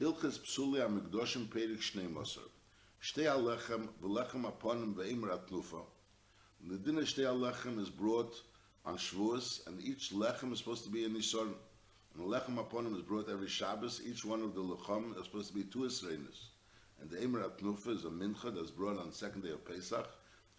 [0.00, 2.38] Hilchas Psuli HaMikdoshim Perik Shnei Moser.
[3.02, 5.82] Shtei HaLechem V'lechem Aponim Ve'imr HaTnufa.
[6.68, 8.32] The dinner Shtei HaLechem is brought
[8.86, 11.52] on Shavuos, and each Lechem is supposed to be a Nisorn.
[12.14, 14.00] And the Lechem Aponim is brought every Shabbos.
[14.06, 16.50] Each one of the Lechem is supposed to be two Esreinis.
[17.00, 20.08] And the Emer HaTnufa is a Mincha that's brought on the second day of Pesach,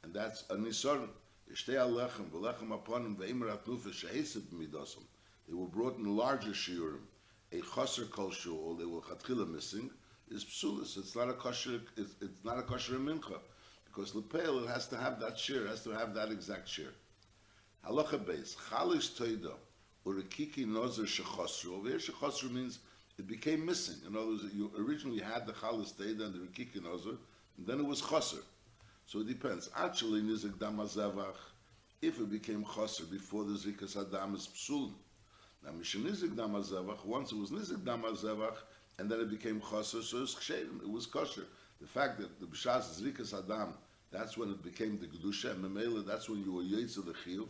[0.04, 1.08] and that's a Nisorn.
[1.54, 5.04] Shtei HaLechem V'lechem Aponim Ve'imr HaTnufa She'esib Midosam.
[5.48, 7.00] They were brought in larger shiurim.
[7.52, 9.89] A chaser kol shul, they were chatchila missing,
[10.29, 10.98] is psulis.
[10.98, 11.81] It's not a kosher.
[11.98, 13.40] It's, it's not a kosher mincha
[13.85, 15.40] because lepel it has to have that.
[15.49, 16.93] It has to have that exact shir.
[17.88, 19.54] Halacha base chalish toida
[20.05, 21.77] urikiki nozer shechosru.
[21.77, 22.80] Over here means
[23.17, 23.95] it became missing.
[24.07, 27.18] In other words, you originally had the chalish toida and the rikiki nozer,
[27.57, 28.43] and then it was choser.
[29.05, 29.70] So it depends.
[29.76, 31.35] Actually, nizik damazevach,
[32.02, 34.93] if it became choser before the zikas adam is psulim.
[35.63, 38.55] Now, Mishanizik Damazevach, once it was Nizik Damazevach,
[38.98, 41.45] and then it became Chaser, so it was it was kosher.
[41.82, 43.74] The fact that the B'shas Zrikas Adam,
[44.12, 47.48] that's when it became the Gedusha, and Memela, that's when you were Yetzer the Chiyuv.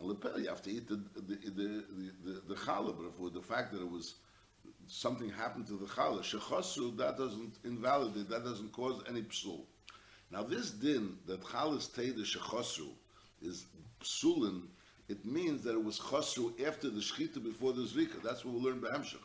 [0.00, 1.84] And Lepel, you have to eat the, the, the,
[2.24, 4.14] the, the, challah, for the fact that it was,
[4.88, 9.60] something happened to the challah, Shechosu, that doesn't invalidate, that doesn't cause any psul.
[10.30, 12.88] Now, this din, that challah stayed the Shechosu,
[13.40, 13.66] is
[14.02, 14.62] psulin,
[15.08, 18.22] it means that it was chosru after the shechita before the zrika.
[18.22, 19.16] That's what we learn by Hamshach.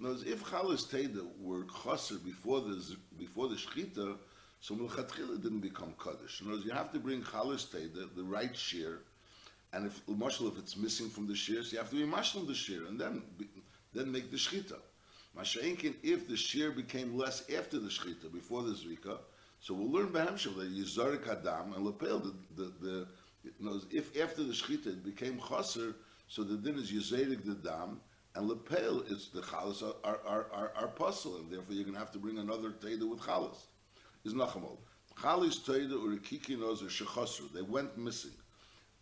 [0.00, 4.16] Other words, if chalas teda were chosr before the before the shechita,
[4.60, 6.40] so milchatchila didn't become kaddish.
[6.40, 9.00] In words, you have to bring chalas teda, the right shear,
[9.72, 12.54] and if mashal if it's missing from the shears, you have to be mashal the
[12.54, 13.22] shear and then
[13.92, 14.78] then make the shechita.
[15.38, 19.18] Masha'inkin, if the shear became less after the shechita before the zrika,
[19.60, 23.06] so we'll learn by Hamshach that yizarik adam and lepel the the, the
[23.44, 25.94] you know, if after the shechita it became chaser,
[26.28, 28.00] so the din is yizerik the dam,
[28.34, 32.00] and lepel is the chalas are are are, are, puzzle, and therefore you're going to
[32.00, 33.56] have to bring another teda with chalas.
[34.24, 34.78] Is nachamol.
[35.20, 37.52] Chalis teda or kiki knows or shechasru.
[37.52, 38.32] They went missing.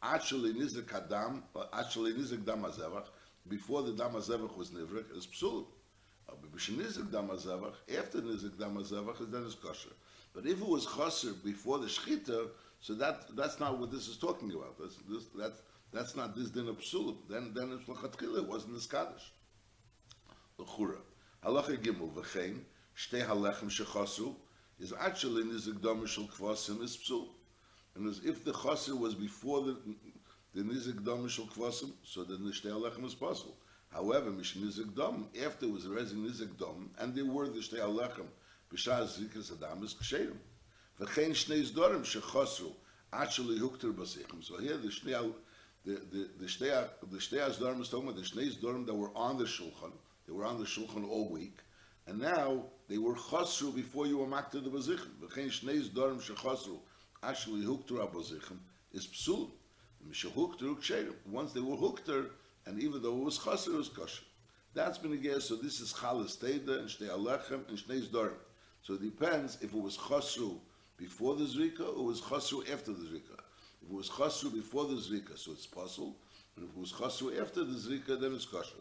[0.03, 3.07] Actually, nizik adam, actually nizik dam hazevach,
[3.49, 5.67] before the dam hazevach was nivrik, is psul.
[6.27, 9.91] But nizik dam hazevach, after nizik dam hazevach, is then is kosher.
[10.35, 12.49] But if it was chaser before the shechita,
[12.83, 14.77] so that that's not what this is talking about.
[14.77, 15.63] That's this that's
[15.93, 17.17] that's not this din of psul.
[17.31, 18.39] Then then it's lachatchila.
[18.39, 19.31] It wasn't this kaddish.
[20.59, 20.99] L'chura.
[21.45, 22.59] Halacha gimel v'chein
[22.97, 24.35] shtei halechem shechasu
[24.81, 27.29] is actually nizik dam shel kvasim is psul.
[27.95, 29.77] And as if the chaser was before the
[30.53, 33.57] the nizik dam shel kvasim, so then the shtei halechem is possible.
[33.93, 38.27] However, mish nizik dam after was raising nizik dam, and they were the shtei halechem
[38.75, 40.39] b'shas zikas adam is ksherim.
[41.01, 42.73] וכן שני סדורים שחוסרו
[43.13, 44.37] עד שלהוקטר בסיכם.
[44.43, 45.13] So here the שני,
[45.85, 46.67] the, the, the שתי,
[47.11, 49.93] the talking about the שני סדורים that were on the shulchan.
[50.27, 51.59] They were on the shulchan all week.
[52.07, 55.09] And now they were chosru before you were makter the bazichem.
[55.21, 56.81] וכן שני סדורים שחוסרו
[57.23, 58.59] עד שלהוקטר הבזichem
[58.95, 59.51] is psul.
[60.09, 61.15] Mishahukter uksherim.
[61.27, 62.31] Once they were hookter,
[62.67, 64.25] and even though it was chosru, it was kosher.
[64.75, 65.45] That's been a guess.
[65.45, 68.35] So this is chalas teda and shtei alechem and shnei zdorim.
[68.83, 70.59] So it depends if it was chosru
[71.03, 73.37] before the Zrika or was Chasru after the Zrika.
[73.83, 76.17] If it was Chasru before the Zrika, so it's possible.
[76.55, 78.77] And if it was Chasru after the Zrika, then it's kosher.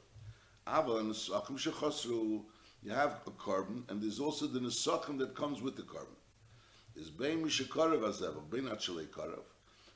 [0.68, 2.44] Ava and Nesachim Shechasru,
[2.84, 6.20] you have a korban, and there's also the Nesachim that comes with the korban.
[6.96, 9.42] Is Bein Mishakarav Azevach, Bein Achalei Karav.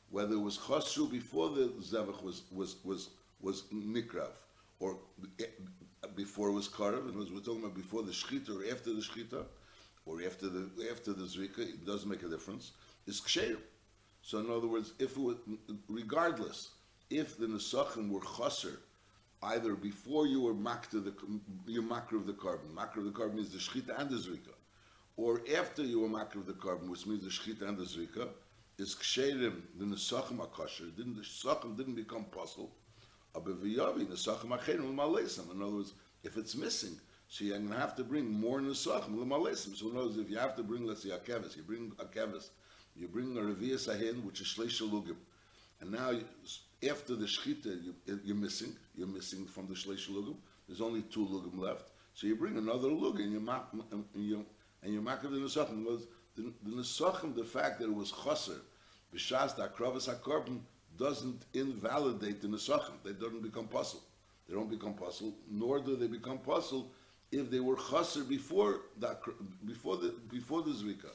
[0.10, 3.10] Whether it was Chasru before the Zevach was, was, was,
[3.40, 4.32] was Nikrav,
[4.80, 4.98] or
[5.40, 5.46] eh,
[6.16, 9.02] before it was Karav, other words, we're talking about before the Shechita or after the
[9.02, 9.46] Shechita,
[10.06, 12.72] or after the after the zrika, it doesn't make a difference.
[13.08, 13.58] Is ksheir.
[14.22, 15.38] So in other words, if was,
[15.88, 16.72] regardless,
[17.10, 18.80] if the nesachim were chaser,
[19.44, 21.14] either before you were makta the
[21.68, 24.56] you makra of the korban, makra of the korban is the shchita and the zrika,
[25.18, 28.30] or after you were makra of the korban, which means the shchita and the zrika,
[28.78, 30.96] is ksherim the nesachim akasher.
[30.96, 32.72] Didn't the nesachim didn't become puzzle?
[33.36, 33.42] In
[35.62, 36.98] other words, if it's missing.
[37.36, 39.76] So you're going to have to bring more nesachim l'malesim.
[39.76, 42.52] So knows if you have to bring, let's say, a kevis, you bring a kevis,
[42.96, 45.18] you bring a revia sahin, which is shleish lugim,
[45.82, 46.14] and now
[46.90, 47.94] after the shchita, you,
[48.24, 50.38] you're missing, you're missing from the shleish lugim.
[50.66, 51.92] There's only two lugim left.
[52.14, 54.46] So you bring another lug and you mak and you
[54.82, 55.84] and you the nesachim.
[56.38, 58.62] The, the nesachim, the fact that it was chaser,
[59.14, 60.62] b'shas da kravas hakorban
[60.98, 62.94] doesn't invalidate the nesachim.
[63.04, 64.04] They don't become puzzle.
[64.48, 66.92] They don't become puzzle, nor do they become puzzle
[67.32, 69.22] if they were chaser before that
[69.66, 71.12] before the before the zrika,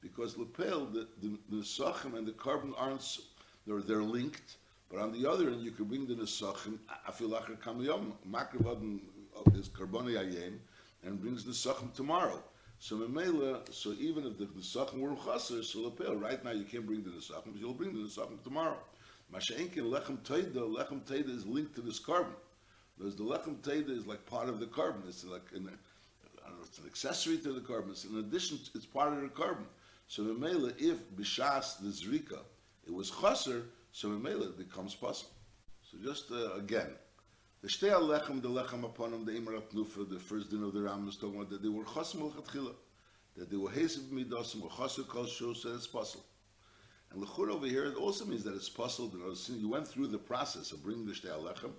[0.00, 3.18] because lapel the the, the nesachim and the korban aren't
[3.66, 4.56] they're they're linked.
[4.90, 6.78] But on the other end, you can bring the nesachim
[7.08, 9.00] afilacher kamiyom makrivadin
[9.36, 10.58] uh, is karboni ayem.
[11.04, 12.42] and brings the Sachem tomorrow.
[12.78, 16.86] So Memela, so even if the Nesachim were Chaser, so Lepel, right now you can't
[16.86, 18.78] bring the Nesachim, but you'll bring the Nesachim tomorrow.
[19.32, 22.34] Masha'enkin, Lechem Teida, Lechem Teida is linked to this korban.
[22.98, 25.08] Because the Lechem Teida is like part of the korban.
[25.08, 25.70] It's like, an,
[26.44, 27.90] I don't know, it's an accessory to the korban.
[27.90, 29.66] It's in addition, it's part of the korban.
[30.08, 32.40] So Memela, if Bishas, the Zrika,
[32.86, 35.32] it was Chaser, so Memela, it becomes possible.
[35.90, 36.90] So just uh, again,
[37.62, 40.82] the shtei alechem, the lechem upon him, the imrat nufa, the first din of the
[40.82, 42.74] Ram is talking about that they were chosim al
[43.36, 46.24] that they were hesiv midasim, or chosim kol shul, so it's possible.
[47.12, 50.08] And lechur over here, it also means that it's possible, you know, you went through
[50.08, 51.70] the process of bringing the shtei alechem,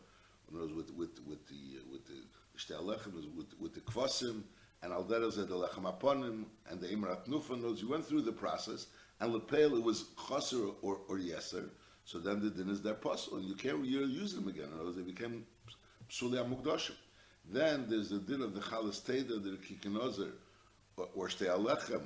[0.51, 2.21] with, with, with the, uh, with the
[2.57, 4.43] shtei alechem, with, with the kvasim,
[4.81, 8.21] and al derez the lechem upon him, and the imrat nufa, knows you went through
[8.21, 8.87] the process,
[9.19, 11.69] and lepel, it was choser or, or yeser,
[12.05, 14.65] so then the din is their puzzle, and you can't you use them again.
[14.65, 15.45] In other words, they became
[16.09, 16.95] psuli amugdashim.
[17.45, 20.31] Then there's the din of the chalas teda, the kikinozer,
[20.97, 22.03] or, or shtei alechem,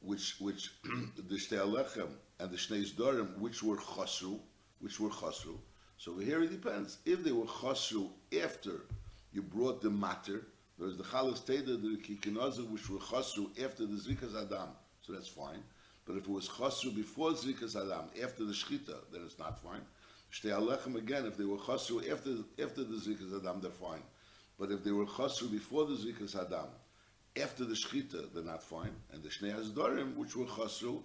[0.00, 2.08] which which the shtei alechem
[2.38, 4.38] and the shnei dorim, which were chasru,
[4.80, 5.56] which were chasru.
[5.96, 6.98] So here it depends.
[7.04, 8.08] If they were chasru
[8.42, 8.82] after
[9.32, 10.42] you brought the matter,
[10.78, 14.68] there's the chalas teda, the kikinozer, which were chasru after the zrikas adam,
[15.00, 15.62] so that's fine.
[16.06, 19.80] But if it was chasru before Zrikas Adam, after the Shchita, then it's not fine.
[20.32, 24.02] Shtei Alechem again, if they were chasru after, after the Zrikas Adam, they're fine.
[24.58, 26.68] But if they were chasru before the Zrikas Adam,
[27.40, 28.94] after the Shchita, they're not fine.
[29.12, 31.02] And the Shnei Azdorim, which were chasru,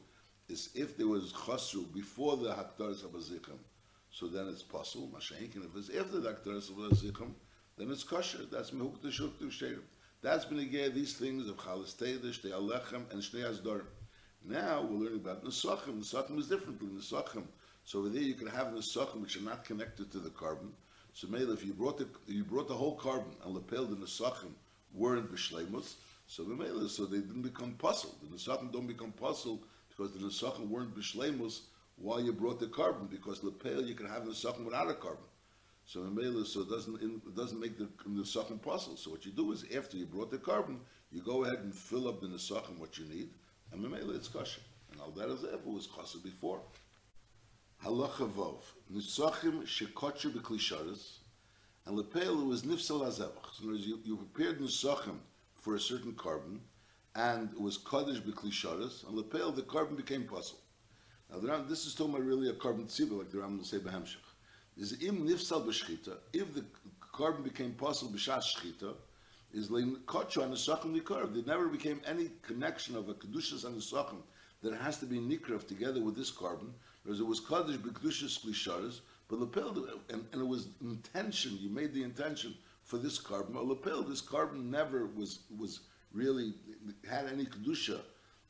[0.50, 3.58] is if there was chasru before the Hakdaris Abazichim,
[4.20, 5.10] so then it's possible.
[5.16, 7.32] Mashenkin, if it's after the Hakdaris Abazichim,
[7.78, 8.40] then it's kosher.
[8.52, 9.80] That's Mehuk Teshuk Teshuk
[10.22, 13.86] That's been again these things of Chalas Teidish, Shtei Alechem, and Shnei Azdorim.
[14.44, 16.02] Now we're learning about Nesachim.
[16.02, 17.44] Nesachim is different from Nesachim.
[17.86, 20.72] So over there you can have Nesachim which are not connected to the korban.
[21.14, 24.52] So maybe if you brought the you brought the whole korban and lapel the Nesachim
[24.94, 25.94] weren't b'shleimus,
[26.28, 28.16] so the so they didn't become puzzled.
[28.22, 31.62] The Nesachim don't become puzzled because the Nesachim weren't b'shleimus
[32.00, 35.28] while you brought the korban because lapel you can have Nesachim without a korban.
[35.86, 39.00] So the so it doesn't it doesn't make the Nesachim puzzled.
[39.00, 40.78] So what you do is after you brought the korban,
[41.12, 43.30] you go ahead and fill up the Nesachim what you need
[43.72, 44.62] and Mamela it's kosher.
[44.92, 46.62] And all that is it was kosher before.
[47.84, 48.62] Halacha Vov.
[48.94, 51.18] Nisachim shekotcher b'klisharis,
[51.86, 53.54] and lepel was nifsal azevach.
[53.54, 55.18] So in other words, you, you prepared nisachim
[55.56, 56.60] for a certain korban,
[57.16, 60.60] and it was kaddish b'klisharis, and lepel the korban became puzzle.
[61.32, 63.66] Now the Ram, this is talking about really a korban tziva, like the Ram will
[63.66, 64.18] say b'hemshech.
[64.78, 66.66] Is im nifsal b'shchita, if the
[67.14, 68.94] korban became puzzle b'shas shchita,
[69.54, 71.34] is lein kocho and nesachim nikarav.
[71.34, 74.22] There never became any connection of a kedushas and nesachim
[74.64, 76.72] that has to be nikrav together with this korban.
[77.04, 79.70] Whereas it was kaddish bekedushas klisharas, but lapel
[80.10, 81.58] and, and it was intention.
[81.60, 83.54] You made the intention for this korban.
[83.54, 85.82] But lapel, this korban never was was
[86.12, 86.54] really
[87.08, 88.02] had any kedusha.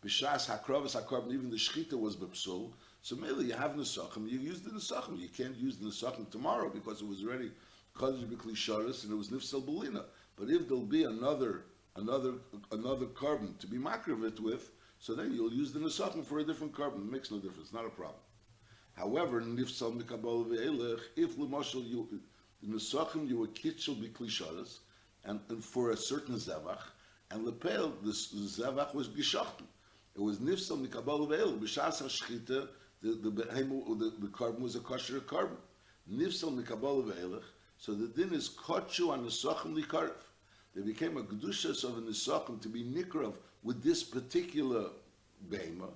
[0.06, 2.72] B'shas hakravas hakarbon, even the shchita was bepsul.
[3.02, 5.20] So maybe you have nesachim, you use the nesachim.
[5.20, 7.52] You can't use the nesachim tomorrow because it was already
[7.98, 10.06] kaddish beklisharas and it was nifsel belina.
[10.38, 11.66] But if there'll be another
[11.98, 12.36] another
[12.72, 16.74] another korban to be makravit with, so then you'll use the nesachim for a different
[16.74, 17.06] korban.
[17.08, 18.22] It makes no difference, not a problem.
[18.94, 22.08] However, nifsal mikabel ve'elech, if l'mashal you
[22.62, 24.80] the nesachim you were kitchel biklisharas,
[25.26, 26.84] and, and for a certain zevach,
[27.32, 29.68] and lepel the zevach was gishachtim.
[30.16, 32.68] It was nifsal mikabel ve'elech b'shas hashchita.
[33.02, 35.58] The the, the the carbon was a kosher carbon.
[36.12, 37.44] Nifsal mikabel ve'elech.
[37.78, 40.12] So the din is kochu on the sochem likarif.
[40.76, 44.90] They became a kedushas of an Nisachim to be nikrav with this particular
[45.50, 45.90] beima.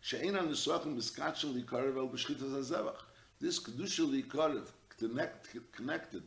[0.00, 3.02] She'ein an Nisachim miskachel likarev el b'shchitas hazevach.
[3.40, 4.66] This kedusha likarev
[4.98, 6.22] connect, connected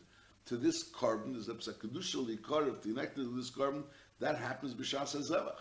[0.45, 3.83] to this carbon, there's a kedusha likarev connected to this carbon,
[4.19, 5.59] that happens b'shas hazevach.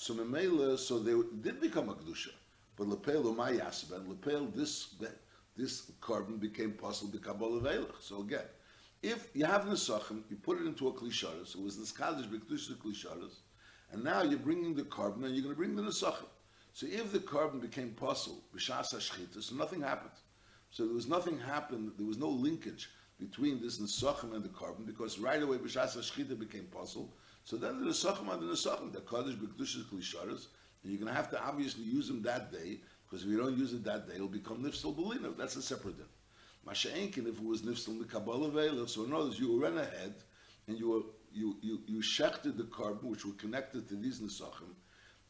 [0.00, 2.30] So memela, so they did become a kedusha.
[2.76, 4.94] But lepel and lepel this
[5.56, 8.00] this korban became possible b'kabbalah veilach.
[8.00, 8.44] So again,
[9.02, 12.70] if you have nesachim, you put it into a klisharis, it was this kaddish b'kedush
[12.76, 13.38] klisharis,
[13.90, 16.28] and now you're bringing the korban and you're going to bring the nesachim.
[16.74, 20.14] So if the korban became possible b'shas hashchita, so nothing happened.
[20.70, 21.90] So there was nothing happened.
[21.98, 22.88] There was no linkage
[23.18, 27.16] between this nesachim and the korban because right away b'shas hashchita became possible.
[27.48, 30.48] So then the nesachim are the nesachim, the kaddish b'kedush klisharis,
[30.82, 32.76] and you're going to have to obviously use them that day
[33.08, 35.34] because if you don't use it that day, it'll become nifsal belina.
[35.34, 36.04] That's a separate din.
[36.66, 40.12] Masha'enkin, if it was nifsal Kabbalah Vela, so in other words, you ran ahead
[40.66, 41.00] and you were,
[41.32, 44.74] you, you, you shechted the korban, which were connected to these nesachim,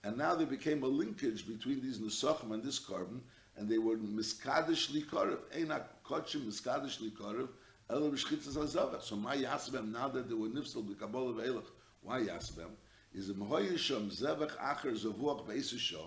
[0.02, 3.20] and now there became a linkage between these nesachim and this korban,
[3.56, 7.48] and they were miskadish likarev, einak kotchim miskadish likarev,
[7.88, 9.02] ela b'shchitzas hazavach.
[9.02, 11.62] So my yasbem, now that they were nifsal Kabbalah Vela,
[12.08, 12.70] Why Yasbem?
[13.12, 16.00] Is a Mehoyisham Zevach Acher Zavuach Beisisha.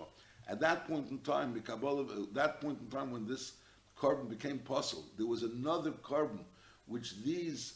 [0.48, 3.52] At that point in time, Kabbalah, at that point in time when this
[3.96, 6.40] korban became possible, there was another korban
[6.86, 7.74] which these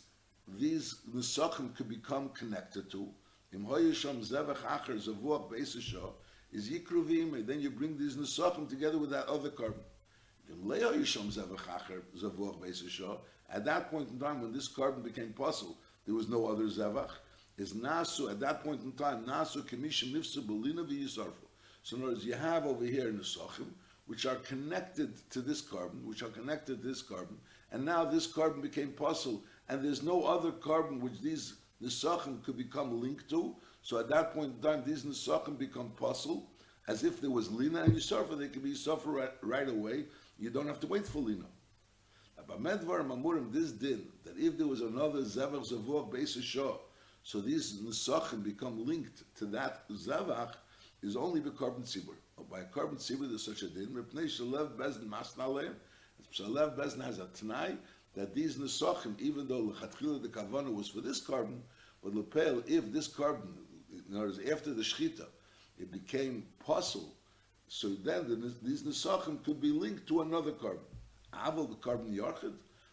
[0.59, 3.09] these Nesachim could become connected to.
[3.53, 6.13] Im Hoyisham Zevach Acher Zavuach Beisisha
[6.53, 9.85] is Yikruvim, and then you bring these Nesachim together with that other korban.
[13.49, 17.11] At that point in time, when this korban became possible, there was no other zevach.
[17.59, 21.33] Is nasu at that point in time nasu kemishim nifsu belina v'yisarfu.
[21.83, 23.69] So in other words, you have over here nesachim
[24.07, 27.37] which are connected to this korban, which are connected to this korban,
[27.73, 32.57] and now this korban became possible, and there's no other korban which these nesachim could
[32.57, 33.55] become linked to.
[33.83, 36.49] So at that point in time, these nesachim become possible,
[36.89, 40.05] as if there was lina and yisarfa, they could be suffer right, right away.
[40.39, 41.47] You don't have to wait for lina.
[42.47, 46.75] But medvar mamurim this din that if there was another zevach zavuach beis shah,
[47.27, 50.53] so these nesachim become linked to that zevach
[51.03, 52.15] is only by korban tzibur.
[52.49, 53.89] By a korban tzibur there's such a din.
[53.89, 55.75] Repnei shalev bezin masnaleim.
[56.33, 57.79] Shalev bezin has a t'nai
[58.15, 61.59] that these nesachim, even though lechatchila the kavana was for this korban,
[62.01, 63.49] but lepel if this korban,
[64.09, 65.27] in other words, after the shchita,
[65.81, 67.17] it became possible.
[67.67, 70.79] So then the, these nesachim could be linked to another korban.
[71.35, 72.53] Aval the korban yochid,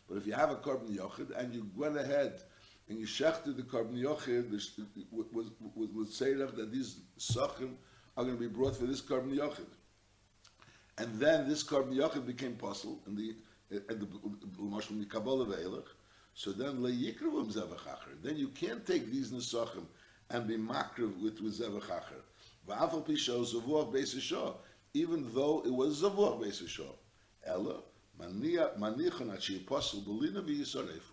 [0.09, 2.41] but if you have a korban yochid and you went ahead
[2.89, 4.51] and you shechted the korban yochid
[5.11, 5.27] with,
[5.95, 7.73] with seirach that these sachim
[8.17, 9.67] are going to be brought for this korban yochid,
[10.97, 13.35] and then this korban yochid became possible in the
[13.71, 14.05] at the
[14.61, 15.83] mashal mikabel.
[16.35, 18.21] So then leyikruvim zevachacher.
[18.21, 19.85] Then you can't take these nesachim
[20.29, 22.21] and be makriv with with zevachacher.
[22.67, 24.55] Va'afal pisho zavuach beis
[24.93, 26.81] even though it was zavuach beis
[27.45, 27.81] Ella
[28.19, 31.12] manichan at she apostle belina v'yisarefu.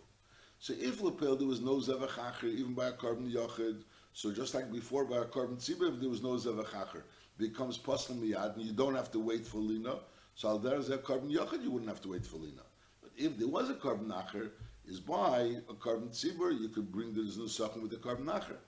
[0.63, 4.71] So if lapel there was no zevachacher even by a korban yochid, so just like
[4.71, 7.01] before by a korban tzibah, if there was no zevachacher,
[7.39, 10.01] becomes posel miyad, and you don't have to wait for lina.
[10.35, 12.61] So al there is a korban yochid, you wouldn't have to wait for lina.
[13.01, 14.51] But if there was a korban nacher,
[14.87, 18.59] is by a korban tzibur, you could bring the nusachim with the korban nacher.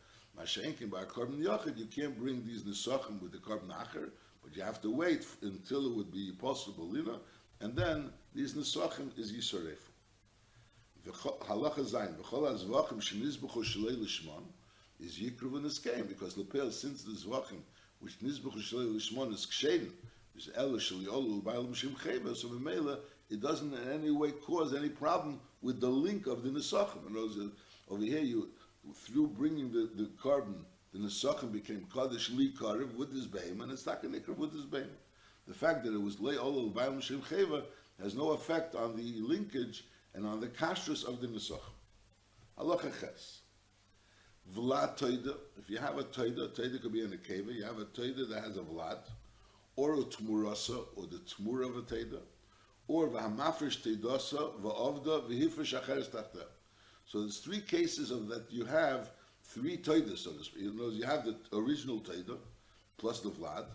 [0.41, 4.57] Mashenkin by a korban yochid, you can't bring these nusachim with the korban nacher, but
[4.57, 7.19] you have to wait until it would be possible lina,
[7.61, 9.92] and then these nesachim is yisorefu.
[11.05, 14.45] The halacha zayin v'chol azvachim shenizbuchu shalei lishmon
[15.01, 17.59] is yikruv in this game because lepel since the zvachim
[17.99, 19.91] which nizbuchu shalei lishmon is ksheden
[20.37, 24.75] is elu shali olu ba'alim shim cheva so v'meila it doesn't in any way cause
[24.75, 27.07] any problem with the link of the nesachim.
[27.07, 27.37] And those
[27.91, 28.51] over here you
[28.95, 33.73] through bringing the, the korban the nesachim became kaddish li karev with this behem and
[33.73, 34.87] it's not going to with this behem.
[35.49, 37.65] The fact that it was lay olu ba'alim shim cheva
[38.01, 41.61] has no effect on the linkage and on the kashrus of the Nesach.
[42.59, 43.41] Halacha ches.
[44.55, 47.79] Vlad toida, if you have a toida, toida could be in a cave, you have
[47.79, 48.99] a toida that has a vlad,
[49.77, 52.21] or a tmurasa, or the tmur of a toida,
[52.89, 56.45] or v'hamafresh teidasa, v'ovda, v'hifresh acheres tachta.
[57.07, 59.11] So there's three cases of that you have
[59.45, 60.63] three toidas, so to speak.
[60.65, 62.37] You have the original toida,
[62.99, 63.67] plus the vlad,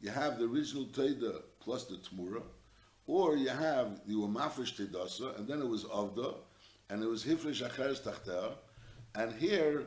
[0.00, 2.42] you have the original toida, plus the tmura,
[3.06, 6.34] or you have you were mafresh tedasa, and then it was avda,
[6.90, 8.52] and it was hifresh acheres tachter,
[9.14, 9.84] and here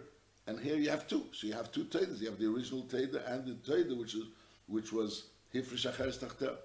[0.47, 1.25] and here you have two.
[1.33, 2.21] So you have two tedas.
[2.21, 4.23] You have the original teda and the teda which is
[4.67, 6.55] which was hifresh acheres tachter.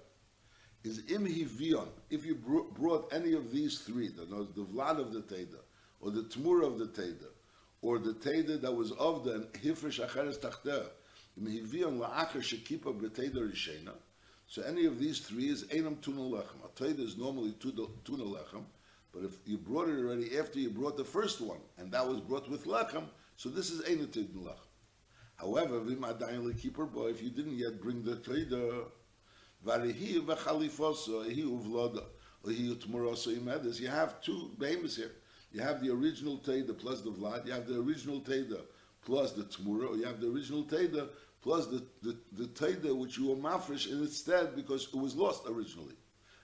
[0.83, 1.87] Is imhivion.
[2.11, 5.57] If you brought any of these three, the, the vlad of the teda,
[5.99, 7.25] or the tmur of the teda,
[7.81, 10.85] or the teda that was of the hifresh acheres tachter,
[11.41, 13.93] imhivion la'acher shekipa b'teda rishena.
[14.47, 16.63] So any of these three is Einam Tuna Lechem.
[16.63, 18.63] A Taida is normally Tuna Lechem,
[19.11, 22.19] but if you brought it already after you brought the first one, and that was
[22.19, 24.67] brought with Lechem, so this is Einam Tuna Lechem.
[25.35, 28.85] However, Vimadayin Keeper boy, if you didn't yet bring the Taida,
[29.65, 32.03] Varihi Vechalifosa, Ehi Uvloda,
[32.45, 35.11] Ehi Utmorosa Imedes, you have two behemoths here.
[35.51, 38.61] You have the original Taida plus the Vlad, you have the original Taida
[39.03, 41.09] plus the Tmura, you have the original Taida
[41.45, 45.93] plus the, the, the Taida which you were mafresh instead because it was lost originally.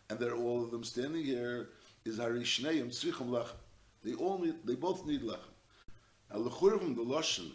[0.09, 1.69] And they're all of them standing here
[2.05, 3.55] is Harishneim Tzrichim Lechem.
[4.03, 5.39] They all need, they both need Lechem.
[6.31, 7.49] Now Lechurvim, the Lashon,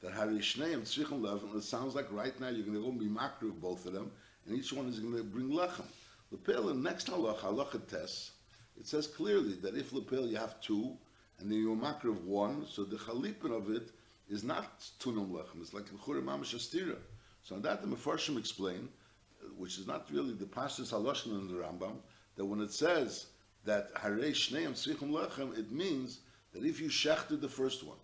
[0.00, 3.52] that Harishneim Tzrichim Lechem, it sounds like right now you're going to go be makru
[3.60, 4.10] both of them,
[4.46, 5.84] and each one is going to bring Lechem.
[6.30, 8.30] Lepel, in next halacha, halacha tes,
[8.78, 10.96] it says clearly that if Lepel you have two,
[11.40, 13.90] and then you're makru one, so the chalipin of it
[14.30, 15.60] is not tunum lechem.
[15.60, 16.96] It's like l'churim mamash astira.
[17.42, 18.88] So on that the Mefarshim explain,
[19.42, 21.96] uh, which is not really the pashtus haloshin in the Rambam,
[22.36, 23.26] that when it says
[23.64, 26.20] that harei shneim tzrichum lechem, it means
[26.52, 27.96] that if you shechted the first one,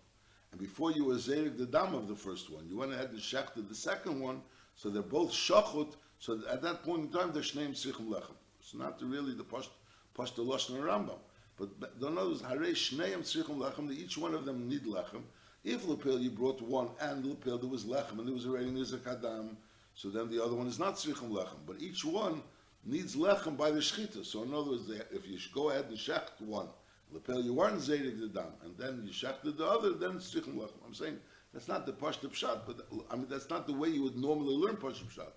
[0.51, 3.19] and before you were zerik the dam of the first one, you went ahead and
[3.19, 4.41] shechted the second one,
[4.75, 5.95] so they're both shachut.
[6.19, 8.35] So at that point in time, they're shneim tzrichim lechem.
[8.59, 9.69] It's not really the post
[10.13, 11.19] post lashon Rambam,
[11.57, 13.87] but don't know hare shneim tzrichim lechem.
[13.87, 15.21] That each one of them need lechem.
[15.67, 19.05] If lepel you brought one and lepel there was lechem and there was already nizak
[19.05, 19.57] adam,
[19.95, 21.57] so then the other one is not tzrichim lechem.
[21.65, 22.41] But each one
[22.85, 24.25] needs lechem by the shchita.
[24.25, 26.69] So in other words, if you go ahead and shecht one,
[27.11, 30.55] lepel you weren't zedig the dam, and then you shechted the other, then it's tzrichim
[30.55, 30.79] lechem.
[30.85, 31.19] I'm saying
[31.53, 34.55] that's not the pashtup pshat, but I mean that's not the way you would normally
[34.55, 35.33] learn pashtup pshat.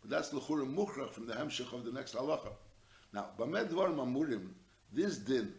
[0.00, 2.52] But that's lechura mukhrach from the hemshech of the next halacha.
[3.12, 4.50] Now, b'medvar mamurim,
[4.92, 5.52] this din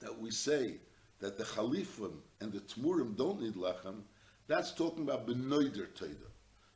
[0.00, 0.78] that we say
[1.20, 4.02] that the chalifim and the tmurim don't need lechem,
[4.46, 6.28] that's talking about benoider teda.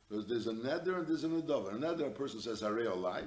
[0.07, 1.73] Because there's a neder and there's a nedava.
[1.73, 3.23] A neder, a person says harei olai,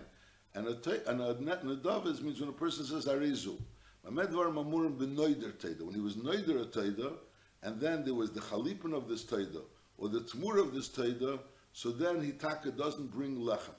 [0.55, 3.59] and a, te, and a nedava means when a person says harei zu.
[4.07, 5.85] B'medvar mamurim benoider teda.
[5.85, 7.15] When he was noider a teda,
[7.63, 9.63] and then there was the chalipin of this teda,
[9.99, 11.41] or the tmur of this teda,
[11.73, 13.75] so then hitaka doesn't bring lechem.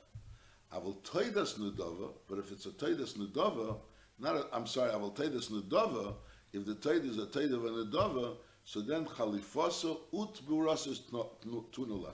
[0.71, 3.77] I will teidas nedava, but if it's a teidas nedava,
[4.19, 6.15] not a, I'm sorry, I will teidas nedava.
[6.53, 10.99] If the teid is a teid of a nedava, so then chalifasa ut buras is
[10.99, 12.13] tuna lechem.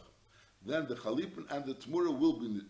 [0.65, 2.61] Then the chalipin and the tmura will be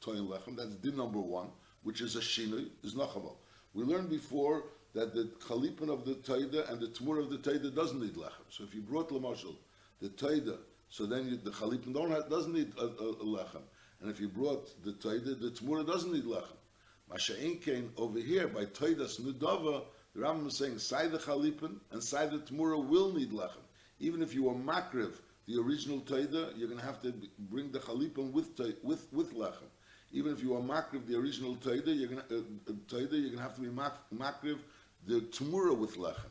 [0.00, 0.56] toin lechem.
[0.56, 1.48] That's din number one,
[1.82, 3.36] which is a shinui, is nachaval.
[3.74, 4.64] We learned before
[4.94, 8.44] that the chalipin of the taida and the tmura of the taida doesn't need lechem.
[8.48, 9.56] So if you brought lamashal
[10.00, 10.56] the taida,
[10.88, 11.92] so then you, the chalipin
[12.28, 13.46] doesn't need a, a, a.
[14.00, 16.56] And if you brought the taida, the tmura doesn't need lechem.
[17.10, 19.82] Masha'in came over here by taidas nudava.
[20.14, 23.62] The Rambam is saying the chalipin and the tmura will need lechem.
[24.00, 25.12] Even if you are makriv,
[25.46, 29.68] the original taida, you're going to have to bring the chalipin with with with lechem.
[30.12, 33.36] Even if you are makriv the original taida, you're going to uh, taida, you're going
[33.36, 34.58] to have to be mak- makriv
[35.06, 36.30] the tmura with lechem.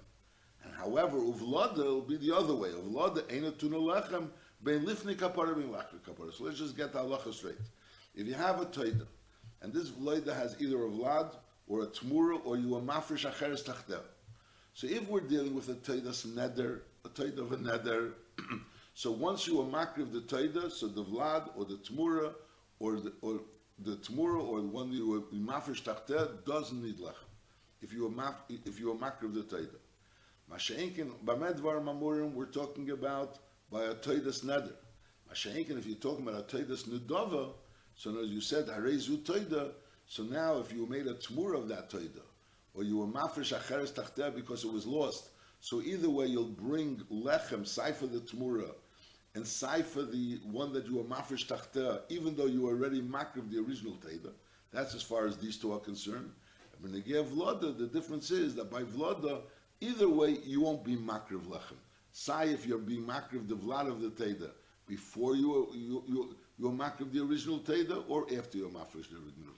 [0.65, 2.69] And however, uvlada will be the other way.
[2.69, 4.27] Uvlada ain't tuna lechem
[4.61, 6.33] bein Lifni kapara bein lachri kapara.
[6.33, 7.55] So let's just get the halacha straight.
[8.13, 9.07] If you have a taida,
[9.61, 11.31] and this vloida has either a vlad
[11.69, 14.01] or a tmura or you a mafresh acheres tachtel.
[14.73, 18.11] So if we're dealing with a taidas neder, a taida of a neder,
[18.93, 22.33] so once you are makriv the taida, so the vlad or the tmura
[22.79, 23.39] or the or
[23.77, 27.13] the tmura or the one you are mafresh tachtel doesn't need lechem.
[27.81, 29.77] If you are maf, if you are makriv the taida.
[30.51, 33.37] Masha'inkin, b'medvar mamurim, we're talking about
[33.71, 34.73] by a taidas neder.
[35.31, 37.51] Masha'inkin, if you're talking about a taidas nudava,
[37.95, 39.71] so as you said, harezu toida,
[40.09, 42.23] so now if you made a tmur of that toida,
[42.73, 46.97] or you were mafresh acheres tachteh because it was lost, so either way you'll bring
[47.11, 48.71] lechem, cipher the tmura,
[49.35, 53.51] and cipher the one that you were mafresh tachteh, even though you were already makriv
[53.51, 54.31] the original toida.
[54.71, 56.31] That's as far as these two are concerned.
[56.79, 59.41] When they give vlada, the difference is that by vlada,
[59.79, 61.77] either way you won't be makriv lechem.
[62.13, 64.49] Say if you're being makriv the vlad of the teda
[64.87, 69.53] before you you you you're makriv the original teda or after you're mafresh the original.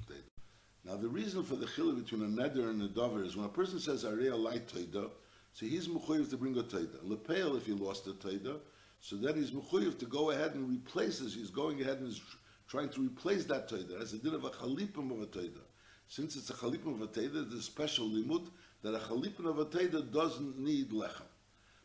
[0.84, 3.50] Now the reason for the chiluk between a neder and a dover is when a
[3.50, 5.12] person says areya light teda,
[5.54, 7.04] so he's mechuyev to bring a teda.
[7.04, 8.60] Lepel if he lost the teda,
[9.00, 11.36] so then he's mechuyev to go ahead and replaces.
[11.36, 12.22] He's going ahead and is
[12.68, 14.02] trying to replace that teda.
[14.02, 15.62] As a din of a chalipim of a teda.
[16.08, 18.48] Since it's a chalipim of a teda, there's a special limut
[18.82, 21.28] that a chalipim of a teda doesn't need lechem.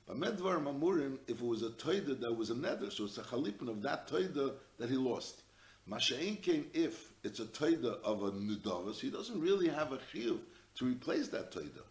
[0.06, 3.22] But medvar mamurim, if it was a toida that was a neder, so it's a
[3.22, 5.42] chalipin of that toida that he lost.
[5.88, 10.40] Masha'in came if it's a toida of a nudavas, he doesn't really have a chiyuv
[10.74, 11.82] to replace that toida.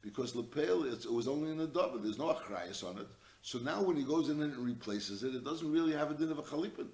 [0.00, 3.06] Because lepel, it was only a nudava, there's no achrayas on it.
[3.42, 6.30] So now when he goes in and replaces it, it doesn't really have a din
[6.30, 6.88] of a chalipin.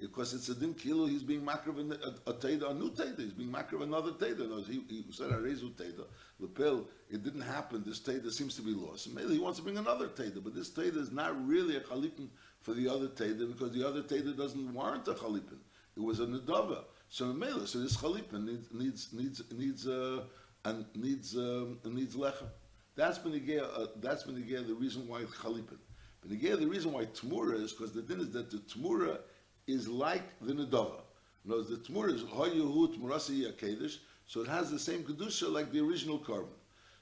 [0.00, 3.18] Because it's a din kilo, he's being makrav a, a, a teda, a new teda.
[3.18, 4.48] He's being makrav another teda.
[4.48, 6.04] No, he, he said arezu teda.
[6.38, 7.84] Lepel, it didn't happen.
[7.86, 9.14] This teda seems to be lost.
[9.14, 12.28] Maybe he wants to bring another teda, but this teda is not really a chalipin
[12.62, 15.58] for the other teda because the other teda doesn't warrant a chalipin.
[16.00, 16.84] It was a nedava.
[17.08, 20.22] So Mela, so this chalipin needs needs needs needs uh,
[20.64, 22.48] and needs um, needs lechem.
[22.96, 25.78] That's the uh, that's the the reason why chalipin.
[26.20, 29.18] But the reason why tmura is because the din is that the tmura
[29.66, 31.02] is like the Nedava.
[31.44, 35.80] Knows the Tmur is Hoyuhu Tmurasi Yakedesh, so it has the same Kedusha like the
[35.80, 36.48] original korban.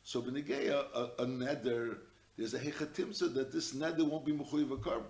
[0.05, 1.99] So Benegeya, a, a neder,
[2.37, 5.05] there's a Hechatimsa that this neder won't be Mechuyiv a korban.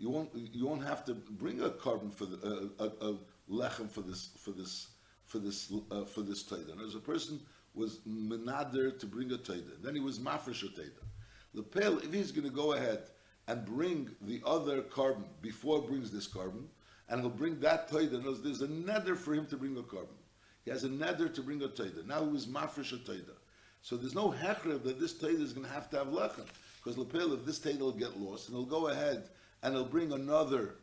[0.00, 3.18] You won't, you won't have to bring a korban for the, a, a, a
[3.50, 4.88] lechem for this, for this,
[5.26, 6.82] for this, uh, for this Taida.
[6.82, 7.38] As a person
[7.74, 11.04] was menader to bring a Taida, then he was mafresh a Taida.
[11.52, 13.02] The pale, if he's going to go ahead
[13.46, 16.64] and bring the other korban before brings this korban,
[17.10, 18.22] and he'll bring that toida.
[18.42, 20.16] There's a nether for him to bring a korban.
[20.64, 22.06] He has a nether to bring a toida.
[22.06, 23.34] Now he was mafresh a toida.
[23.82, 26.46] So there's no hechra that this toida is going to have to have lechem.
[26.82, 29.28] Because the lapel, if this Teda will get lost, and he'll go ahead
[29.62, 30.76] and he'll bring another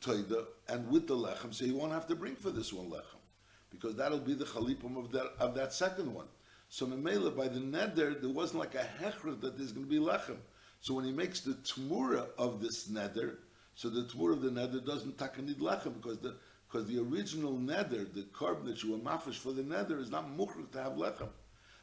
[0.00, 3.20] Teda, and with the lechem, so he won't have to bring for this one lechem.
[3.70, 6.26] Because that'll be the chalipum of that, of that second one.
[6.70, 9.98] So Memela, by the neder, there wasn't like a hechra that there's going to be
[9.98, 10.38] lechem.
[10.80, 13.36] So when he makes the tmura of this neder,
[13.74, 16.36] so the tmura of the neder doesn't takanid lechem because the
[16.70, 20.34] because the original neder, the korban that you were mafish for the neder, is not
[20.36, 21.28] mukhrich to have lechem.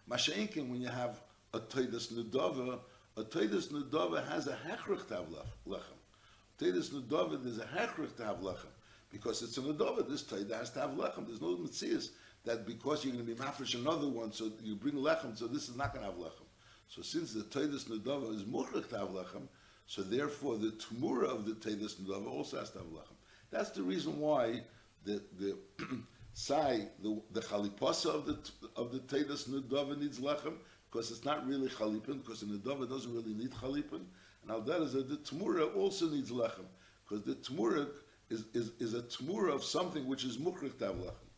[0.09, 1.21] Masha'inkin, when you have
[1.53, 2.79] a toidas nudava,
[3.17, 5.25] a toidas nudava has a hechrich to have
[5.67, 5.96] lechem.
[6.59, 8.71] Toidas nudava, there's a hechrich to have lechem.
[9.11, 11.27] Because it's a nudava, this toida has to have lechem.
[11.27, 12.09] There's no mitzias
[12.45, 15.69] that because you're going to be mafish another one, so you bring lechem, so this
[15.69, 16.45] is not going to have lechem.
[16.87, 19.47] So since the toidas nudava is mukhrich to have lechem,
[19.85, 23.15] so therefore the tumura of the toidas nudava also has to have lechem.
[23.51, 24.61] That's the reason why
[25.05, 25.57] the the
[26.33, 28.37] sai the the chalipasa of the
[28.75, 30.53] of the tedas nudava needs lechem
[30.89, 34.01] because it's not really chalipin because the nudava doesn't really need chalipin
[34.47, 36.65] now that is that the tmura also needs lechem
[37.07, 37.87] because the tmura
[38.29, 41.29] is, is, is a tmura of something which is mukhrich to have lechem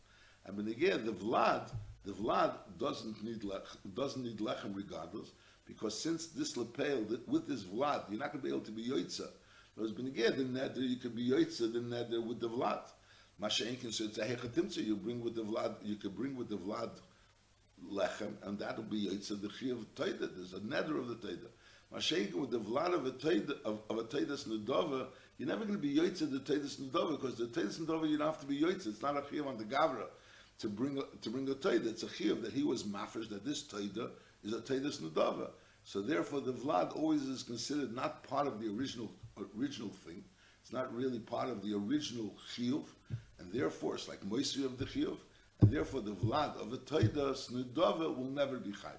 [0.46, 1.70] and when again the vlad
[2.04, 5.32] the vlad doesn't need lechem doesn't need lechem regardless
[5.66, 8.88] because since this lepel with this vlad you're not going to be able to be
[8.88, 9.28] yoitza.
[9.76, 12.82] Whereas ben again the neder you can be yoitza the neder with the vlad.
[13.40, 16.90] Masha'inkin, so it's a you bring with the vlad, you can bring with the vlad
[17.90, 19.86] lechem, and that'll be Yitzah the chi of.
[19.96, 21.48] There's a nether of the Taida.
[21.94, 25.80] Masha'inkin, with the vlad of a Taida, of, of a Taidas Nudova, you're never going
[25.80, 28.60] to be Yitzah the Taidas Nudova, because the Taidas Nudova, you don't have to be
[28.60, 28.88] Yitzah.
[28.88, 30.06] It's not a chi on the Gavra
[30.58, 31.86] to bring a, to bring a Taida.
[31.86, 34.10] It's a chi that he was mafresh, that this Taida
[34.44, 35.50] is a Taidas Nudova.
[35.84, 39.10] So therefore, the vlad always is considered not part of the original
[39.56, 40.22] original thing.
[40.62, 42.84] It's not really part of the original chiyuv,
[43.38, 45.16] and therefore it's like moisri of the chiyuv,
[45.60, 48.98] and therefore the vlad of the taidas nudava will never be chayv.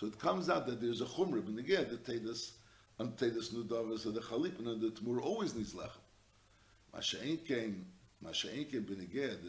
[0.00, 2.52] So it comes out that there's a chumrah, and again the taidas
[2.98, 5.90] and taidas nudava, so the chalip and the tmur always needs lechem.
[6.96, 7.84] Masha'in came,
[8.24, 9.42] Masha'in came beneged,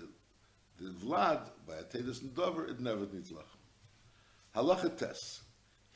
[0.78, 3.62] the, the vlad by a taidas nudava, it never needs lechem.
[4.54, 5.40] Halacha tes,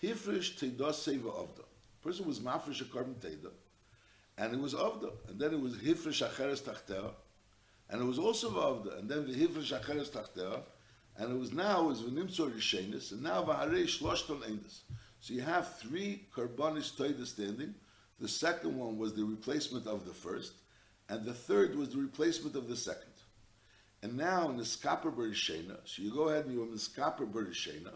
[0.02, 1.66] hifrish teidas seva avda.
[2.02, 3.52] Person was mafresh a carbon teidah,
[4.38, 7.12] and it was Avda, and then it was Hifresh Acheres Tachter,
[7.90, 10.62] and it was also Avda, and then the Hifresh Acheres Tachter,
[11.18, 14.80] and it was now was V'nimtzor Yishenis, and now V'harei Shloshton Endis.
[15.20, 17.74] So you have three Karbanis Toida standing.
[18.20, 20.54] The second one was the replacement of the first,
[21.10, 23.14] and the third was the replacement of the second.
[24.04, 27.30] And now in the Skaper Berishena, so you go ahead and you have the Skaper
[27.30, 27.94] Berishena,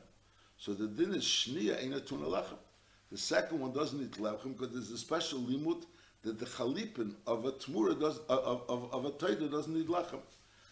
[0.57, 2.57] so the din is Shnia Eina Tuna Lechem.
[3.11, 5.85] The second one doesn't need Lechem because there's a special limut
[6.23, 10.19] that the chalipin of a tmura does of of, of a taida doesn't need lachem.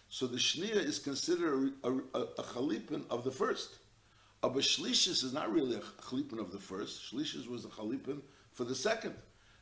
[0.10, 3.78] So the shnia is considered a, a, a chalipin of the first.
[4.44, 7.12] Uh, a shlishis is not really a chalipin of the first.
[7.12, 8.22] Shlishis was a chalipin
[8.54, 9.16] for the second.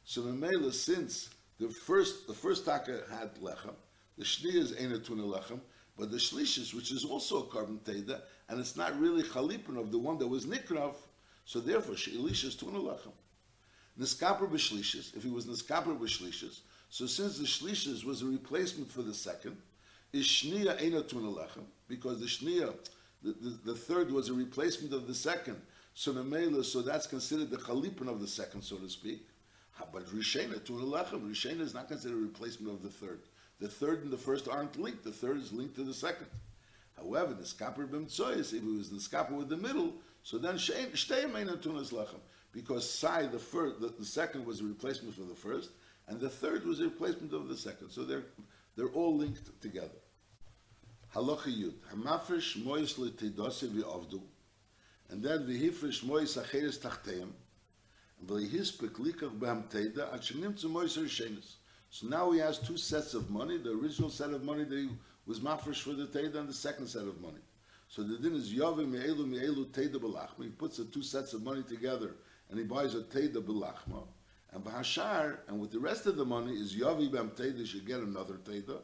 [0.03, 1.29] So the mela since
[1.60, 3.73] the first the first taka had lechem,
[4.17, 5.60] the shnia is ena tuna lechem,
[5.97, 9.91] but the shlishis, which is also a korban taida, and it's not really chalipin of
[9.91, 10.95] the one that was nikrav,
[11.45, 13.13] so therefore shlishis tuna lechem.
[13.99, 19.01] Niskaper b'shlishis, if he was niskaper b'shlishis, so since the shlishis was a replacement for
[19.01, 19.58] the second,
[20.15, 22.73] is shnia ena tunalechem, because the shnia,
[23.21, 25.62] the, the, the, third was a replacement of the second,
[25.93, 29.28] so the so that's considered the chalipin of the second, so to speak.
[29.91, 33.23] But rishena tunalechem, rishena is not considered a replacement of the third.
[33.60, 35.04] The third and the first aren't linked.
[35.04, 36.28] The third is linked to the second.
[36.95, 41.32] However, the skaper b'mtzoyis, if it was the skaper with the middle, so then shtei
[41.32, 42.19] meina tunas lechem
[42.54, 45.71] because Sai, the first, the, the, second was a replacement for the first,
[46.08, 47.89] and the third was a replacement of the second.
[47.89, 48.23] So they're
[48.75, 49.99] they're all linked together.
[51.15, 54.21] Halacha Yud, Hamafresh Mois Letidose V'Avdu,
[55.10, 57.30] and then V'Hifresh Mois Acheres Tachteim,
[58.19, 61.56] and V'Hispek Likach B'Ham Teda, Ad Shenimtzu Mois Rishenis.
[61.89, 64.89] So now he has two sets of money, the original set of money that he
[65.25, 67.39] was mafresh for the Teda, and the second set of money.
[67.88, 70.43] So the din is Yavim Me'elu Me'elu Teda B'Lachma.
[70.43, 72.15] He puts the two sets of money together
[72.49, 74.04] and he buys a Teda Bilachma,
[74.51, 77.32] and Bahashar, and with the rest of the money is Yavi Bam
[77.65, 78.80] should get another Teda.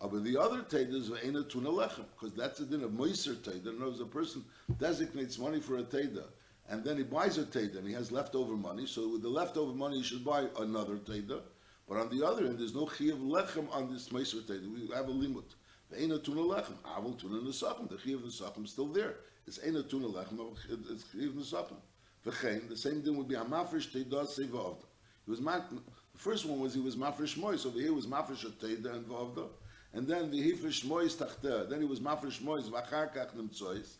[0.00, 3.68] But the other Teda is Ve'ena Tuna Lechem, because that's the din of Moiser Teda.
[3.68, 4.44] In other words, a person
[4.78, 6.24] designates money for a Teda,
[6.68, 9.72] and then he buys a Teda, and he has leftover money, so with the leftover
[9.72, 11.42] money he should buy another Teda.
[11.86, 14.72] But on the other end, there's no Chi of Lechem on this Moiser Teda.
[14.72, 15.54] We have a limit.
[15.92, 17.88] Ve'ena Tuna Lechem, Avil Tuna Nesachim.
[17.88, 19.16] The Chi of Nesachim is still there.
[19.46, 20.56] It's Eina Tuna Lechem,
[20.90, 21.76] it's Chi of Nesachim.
[22.24, 24.84] V'chein, the same thing would be a mafresh teida seva avda.
[25.24, 25.62] He was the
[26.16, 27.64] first one was he was mafresh mois.
[27.64, 29.48] Over here was mafresh teida and v'avda.
[29.92, 31.68] And then the hifresh mois tachter.
[31.68, 33.96] Then he was mafresh mois v'achar kach nimtzois.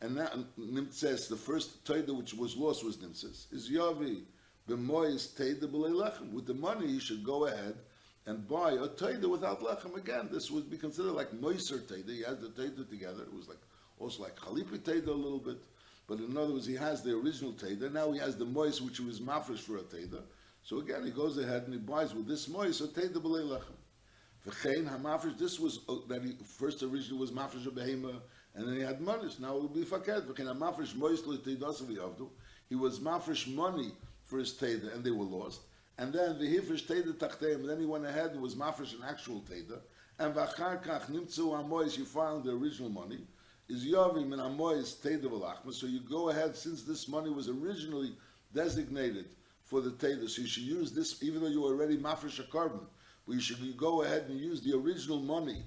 [0.00, 3.52] And that nimtzes, the first teida which was lost was nimtzes.
[3.52, 4.22] Is yavi
[4.68, 6.32] b'mois teida b'lei lechem.
[6.32, 7.76] With the money, he should go ahead
[8.26, 9.96] and buy a teida without lechem.
[9.96, 12.10] Again, this would be considered like moiser teida.
[12.10, 13.22] He has the teida together.
[13.22, 13.60] It was like
[13.98, 15.58] also like chalipi a little bit.
[16.06, 17.92] But in other words, he has the original teida.
[17.92, 20.22] Now he has the mois, which was mafresh for a teida.
[20.62, 23.74] So again, he goes ahead and he buys with this mois a teida b'lei lechem.
[24.46, 25.38] V'chein.
[25.38, 28.20] This was uh, that he first originally was mafresh of behema,
[28.54, 29.28] and then he had money.
[29.38, 30.26] Now it will be faked.
[30.26, 32.28] V'chein hamafresh mois le'teidas v'yavdu.
[32.68, 33.92] He was mafresh money
[34.24, 35.60] for his teda, and they were lost.
[35.98, 37.66] And then the hifresh teda tachteim.
[37.66, 39.78] Then he went ahead and was mafresh an actual teda.
[40.18, 41.96] And v'achar kach nimtzu amois.
[41.96, 43.20] You found the original money.
[43.68, 45.72] Is yavim and amois teda v'lachma.
[45.72, 48.16] So you go ahead since this money was originally
[48.52, 49.26] designated
[49.62, 50.28] for the teda.
[50.28, 52.86] So you should use this, even though you were already mafresh a korban.
[53.28, 55.62] You should go ahead and use the original money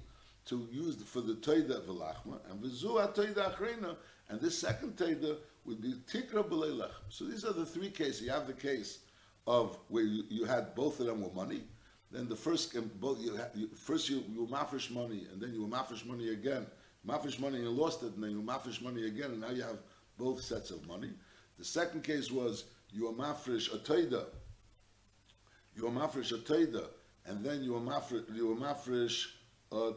[0.46, 3.96] to use for the Toida Velachma, and Vizua Toida Achrena,
[4.28, 6.90] and this second Toida would be Tikra B'leilach.
[7.08, 8.22] So these are the three cases.
[8.22, 9.00] You have the case
[9.46, 11.62] of where you, you had both of them were money.
[12.12, 16.06] Then the first, both you, you first you, you mafish money, and then you mafish
[16.06, 16.66] money again.
[17.06, 19.62] Mafish money and you lost it, and then you mafish money again, and now you
[19.62, 19.78] have
[20.16, 21.10] both sets of money.
[21.58, 24.26] The second case was you were mafresh a toida.
[25.74, 26.86] You were mafresh a toida,
[27.26, 29.26] and then you were mafresh you were mafresh
[29.72, 29.92] a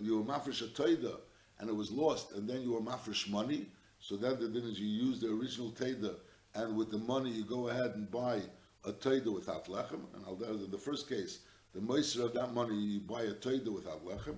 [0.00, 1.18] you were mafresh a
[1.60, 3.66] and it was lost, and then you were mafresh money.
[4.00, 6.16] So then the thing is you use the original toida,
[6.54, 8.42] and with the money you go ahead and buy
[8.84, 10.00] a toida without lechem.
[10.14, 11.40] And I'll in the first case,
[11.74, 14.36] the moister of that money you buy a toida without lechem.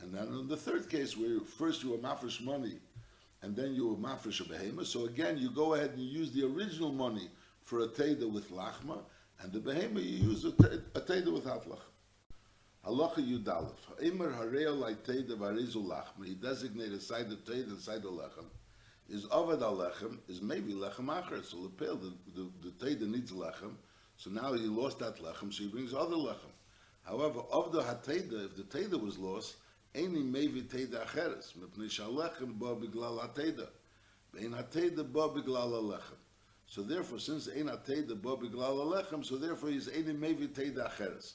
[0.00, 2.78] And then in the third case, where first you were mafresh money,
[3.42, 4.86] and then you were mafresh a behemoth.
[4.86, 7.28] So again, you go ahead and you use the original money
[7.62, 9.00] for a teda with lachma,
[9.40, 11.78] and the behemoth you use a teda without lachma.
[12.86, 13.76] Halacha Yudalef.
[13.98, 16.26] Ha'imar hareo lai teda varizu lachma.
[16.26, 18.46] He designated side the teda and side the lechem.
[19.08, 21.44] Is avad al lechem is maybe lechem acher.
[21.44, 23.74] So the pale, the, the, the teda needs lechem.
[24.16, 26.52] So now he lost that lechem, so he brings other lechem.
[27.04, 29.56] However, of the hateda, if the teda was lost,
[29.94, 31.52] any maybe teda acheres.
[31.54, 33.68] Mipnei shalechem ba biglal hateda.
[34.36, 36.16] Ein hateda ba biglal lechem.
[36.68, 41.32] So therefore, since ein hateda ba biglal lechem, so therefore he's any maybe teda acheres.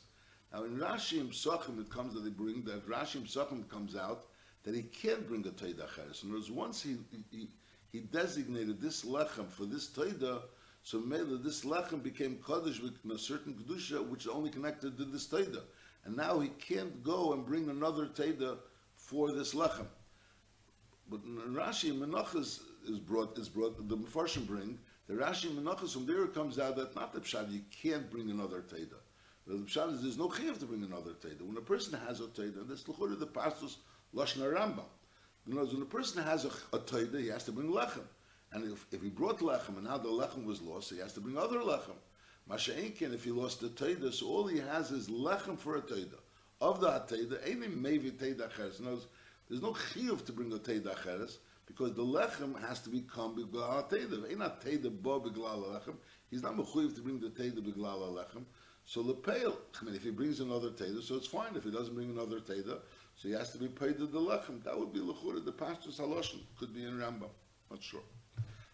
[0.53, 3.95] Now in Rashi and Psachim it comes that they bring that Rashi and Psachim comes
[3.95, 4.25] out
[4.63, 6.23] that he can't bring a Toida Cheres.
[6.23, 6.97] In other words, once he,
[7.31, 7.49] he,
[7.91, 10.43] he designated this lechem for this Toida,
[10.83, 15.27] so maybe this lechem became Kaddish with a certain Kedusha which only connected to this
[15.27, 15.61] Toida.
[16.05, 18.57] And now he can't go and bring another Toida
[18.95, 19.87] for this lechem.
[21.09, 25.93] But in Rashi Menachas is brought, is brought, the Mefarshim bring, the Rashi and Menachas,
[25.93, 28.95] from there comes out that not the Pshad, you can't bring another Toida.
[29.45, 31.41] The Pshat is there's no chiyuv to bring another Teda.
[31.41, 33.75] When a person has a Teda, that's l'chura the pastos
[34.15, 34.85] Lashon Rambam.
[35.45, 38.05] You know, when a person has a, a Teda, he has to bring lechem.
[38.53, 41.19] And if, if he brought lechem and now the lechem was lost, he has to
[41.19, 41.97] bring other lechem.
[42.49, 46.19] Masha'inkin, if he lost the Teda, so all he has is lechem for a Teda.
[46.61, 48.79] Of the Teda, any maybe Teda Cheres.
[48.79, 49.07] Knows
[49.49, 51.39] there's no chiyuv to bring a Teda Cheres
[51.75, 54.29] because the lechem has to become biglal Teda.
[54.29, 55.95] Ain't not Teda bo biglal lechem.
[56.29, 58.43] He's not mechuyev to bring the Teda biglal lechem.
[58.85, 61.55] So lepel, I mean, if he brings another teda, so it's fine.
[61.55, 62.79] If he doesn't bring another teda,
[63.15, 64.63] so he has to be paid to the lechem.
[64.63, 65.43] That would be lechura.
[65.43, 67.29] The pastor's haloshin could be in Rambam.
[67.71, 68.01] Not sure.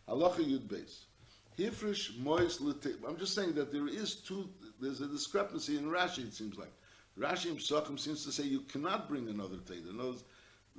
[0.07, 1.05] Halacha yud beis.
[1.57, 2.59] Hifrish mois
[3.07, 4.49] I'm just saying that there is two.
[4.81, 6.27] There's a discrepancy in Rashi.
[6.27, 6.71] It seems like
[7.19, 9.89] Rashi Psachim seems to say you cannot bring another teda.
[9.89, 10.23] In other words,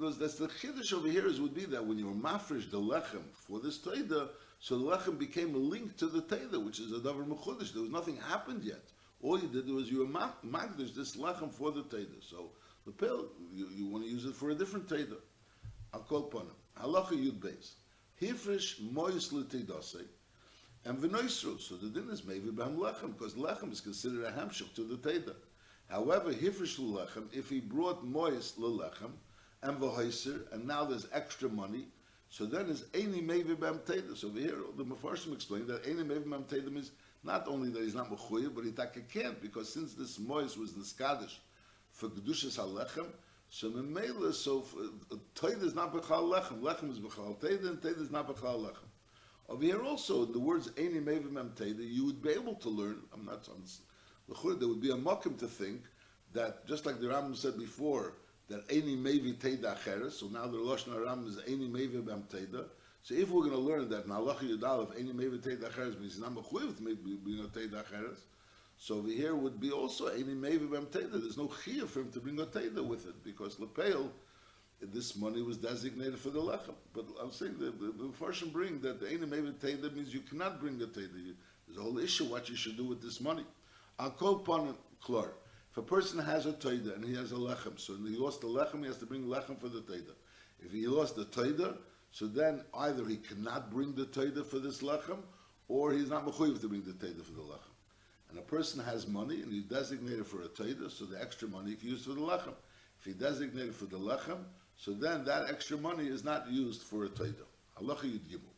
[0.01, 3.61] that's the chiddush over here is would be that when you're mafresh the lechem for
[3.61, 7.27] this teda, so the lechem became a link to the teda, which is a davar
[7.27, 7.73] mechudish.
[7.73, 8.83] There was nothing happened yet.
[9.23, 12.23] All you did was you were magdish this lechem for the teda.
[12.23, 12.53] So
[12.87, 15.17] the pill, you, you want to use it for a different teda.
[15.93, 16.55] I'll call upon him.
[16.81, 17.73] Halacha yud beis.
[18.21, 20.05] Hifrish mois l'tedase.
[20.87, 21.61] And v'noisru.
[21.61, 24.97] So the din is maybe b'ham lechem, because lechem is considered a hamshach to the
[24.97, 25.35] teda.
[25.89, 29.13] However, hifrish l'lechem, if he brought mois l'lechem,
[29.63, 31.89] and and now there's extra money,
[32.29, 34.17] so then is any b'ham.
[34.17, 36.93] So over here, the Mefarshim explained that any maybe b'ham is
[37.23, 40.73] not only that he's not mechuyev, but he taka can't because since this mois was
[40.73, 41.37] the skadish
[41.91, 43.07] for kedushas halechem,
[43.51, 44.65] so memela so
[45.13, 48.89] uh, teid is not bechal lechem, lechem is bechal teid, and is not bechal lechem.
[49.49, 53.01] Over here also, the words eni mevim em you would be able to learn.
[53.13, 53.65] I'm not on
[54.59, 55.83] there would be a mokim to think
[56.33, 58.15] that just like the Rambam said before
[58.51, 62.67] that eni mevi teid acheres, so now the lashon Rambam is any mevi bem teida.
[63.03, 66.19] So if we're going to learn that in Yudal, if any maybe Teid Acheres means
[66.21, 68.19] not mechuyev bring a Teid Acheres,
[68.77, 71.13] so over here would be also any maybe Bem Teida.
[71.13, 74.11] There's no chiyah for him to bring a Teida with it, because Lepeil,
[74.83, 76.75] this money was designated for the lechem.
[76.93, 77.73] But I'm saying the
[78.21, 81.35] Farshim bring that the Einim Eved Teda means you cannot bring the Teda.
[81.67, 83.47] There's a whole issue what you should do with this money.
[83.99, 85.31] I'll call upon Klor.
[85.71, 88.49] If a person has a Teda and he has a lechem, so he lost the
[88.49, 90.15] lechem, he has to bring lechem for the Teda.
[90.65, 91.77] If he lost the Teda,
[92.11, 95.19] so then either he cannot bring the Teda for this lechem,
[95.69, 97.71] or he's not mechuyev to bring the Teda for the lechem.
[98.31, 101.71] And a person has money and he's designated for a Teda, so the extra money
[101.71, 102.55] he can use for the lechem.
[102.99, 104.39] If he designated for the lechem,
[104.77, 107.45] so then that extra money is not used for a Teda.
[107.81, 108.55] Halacha Yud Gimel.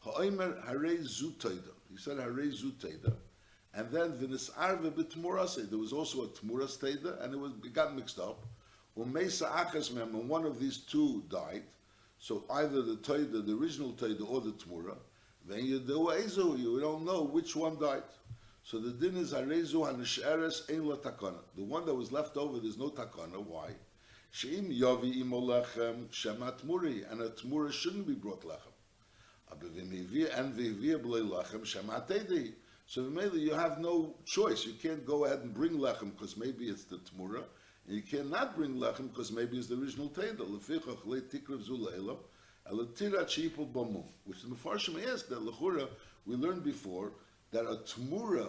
[0.00, 1.72] Ha'omer harei zu Teda.
[1.90, 3.14] He said harei zu Teda.
[3.74, 5.68] And then v'nis arve b'tmurase.
[5.68, 8.44] There was also a tmuras Teda, and it was it got mixed up.
[8.98, 11.62] U'meisa achas mem, and one of these two died.
[12.18, 14.96] So either the Teda, the original Teda, or the tmura.
[15.46, 18.02] Then you do ezu, you don't know which one died.
[18.62, 21.38] So the din is harezu hanisheres ein la takana.
[21.56, 23.42] The one that was left over, there's no takana.
[23.42, 23.70] Why?
[24.34, 28.72] Sheim yavi imo lechem shemat muri, and a tmura shouldn't be brought lechem.
[29.50, 29.60] And
[30.54, 32.52] v'ivia b'lei lechem shemat tedei.
[32.90, 34.66] So maybe you have no choice.
[34.66, 37.44] You can't go ahead and bring lechem because maybe it's the tmura,
[37.86, 40.44] and you cannot bring lechem because maybe it's the original teda.
[44.24, 45.88] Which the Mefarshim asked that lechura
[46.26, 47.12] we learned before
[47.52, 48.48] that a tmura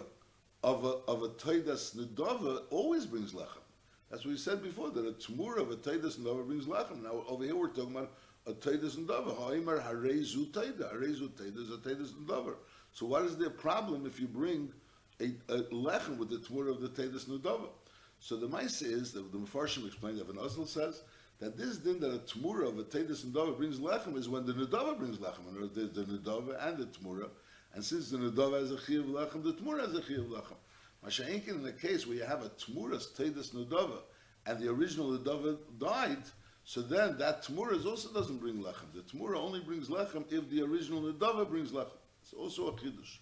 [0.64, 3.62] of a of a teidas nedava always brings lechem.
[4.10, 7.00] That's what we said before that a tmura of a teidas nedava brings lechem.
[7.04, 8.10] Now over here we're talking about
[8.48, 9.36] a teidas nedava.
[9.36, 10.92] Haimer harezu teida.
[10.92, 12.56] Harezu is a teidas nedava.
[12.92, 14.72] So what is the problem if you bring
[15.20, 17.68] a, a lechem with the tmura of the teidas nedava?
[18.20, 21.02] So the mice is that the Mefarshim explained that Osel says
[21.40, 24.52] that this din that a tmura of a teidas nedava brings lechem is when the
[24.52, 25.48] nedava brings lechem.
[25.48, 27.28] And there's the nedava and the tmura.
[27.74, 30.56] And since the Nedava has a Chiyav Lechem, the Tmura has a Chiyav Lechem.
[31.04, 34.00] Masha'inkin, in the case where you have a Tmuras Tedas Nedava,
[34.46, 36.22] and the original Nedava died,
[36.64, 38.92] so then that Tmura also doesn't bring Lechem.
[38.94, 41.96] The Tmura only brings Lechem if the original Nedava brings Lechem.
[42.32, 43.18] It's also a Chiddush.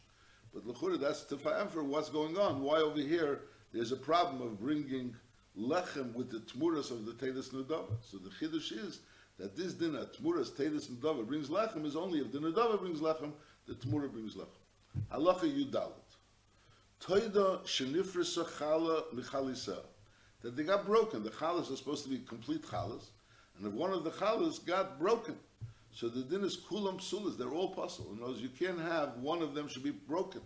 [0.55, 2.63] But Lechura, that's to for what's going on.
[2.63, 3.43] Why over here
[3.73, 5.15] there's a problem of bringing
[5.59, 7.97] Lechem with the Tmuras of the Tedas Nedava.
[8.03, 9.01] So the Chiddush is
[9.39, 13.33] that this dinner, Tmuras Tedas Nedava, brings Lechem is only if the Nedava brings Lechem,
[13.67, 14.47] the Tmura brings lechem.
[15.13, 15.93] Halacha Yudalit.
[17.01, 19.79] Toida shenifrisa chala michalisa.
[20.43, 21.23] That they got broken.
[21.23, 23.11] The chalas are supposed to be complete chalas,
[23.59, 25.37] and if one of the chalas got broken,
[25.93, 27.37] so the din is kulam sulas.
[27.37, 28.13] They're all possible.
[28.13, 30.43] In other words, you can't have one of them should be broken.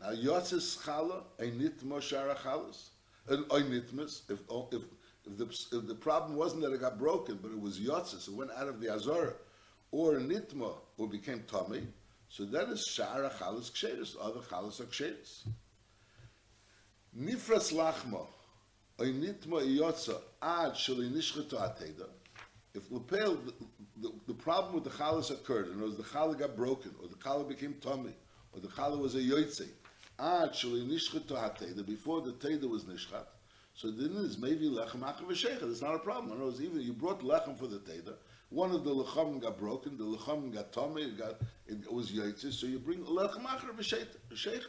[0.00, 2.88] Now yotzis chala einit moshara chalas,
[3.28, 4.22] einitmas.
[4.30, 4.40] If
[4.72, 4.82] if
[5.24, 8.34] if the, if the problem wasn't that it got broken, but it was yotzis, it
[8.34, 9.34] went out of the azara,
[9.90, 11.86] or nitma, or became tummy,
[12.28, 14.16] so that is shara chalas ksheris.
[14.20, 15.46] Other chalas are ksheris.
[17.16, 18.26] Nifras lachma,
[19.00, 22.08] oy nitma iyotza, ad shali nishchetu ateda.
[22.74, 23.36] If lapel,
[24.02, 27.14] the, the, problem with the chalas occurred, and was the chala got broken, or the
[27.14, 28.14] chala became tummy,
[28.52, 29.68] or the chala was a yotze,
[30.18, 33.26] ad shali nishchetu ateda, before the teda was nishchat,
[33.74, 35.70] so then is maybe lechem achav v'shechet.
[35.70, 36.32] It's not a problem.
[36.32, 38.14] In other words, even you brought lechem for the teda,
[38.50, 41.36] one of the lechem got broken, the lechem got tummy, it got
[41.66, 44.64] it was yotze, so you bring lechem achav v'shechet.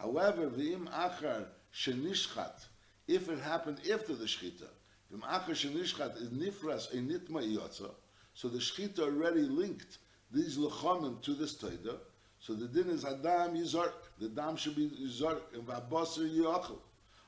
[0.00, 2.64] However, v'im achar shenishchat,
[3.06, 4.68] if it happened after the shchita,
[5.12, 7.90] v'im achar shenishchat is nifras a nitma yotza,
[8.34, 9.98] so the shchita already linked
[10.30, 11.96] these lechamim to this teda,
[12.40, 16.78] so the din is adam yizark, the dam should be yizark, and v'abasar yachal.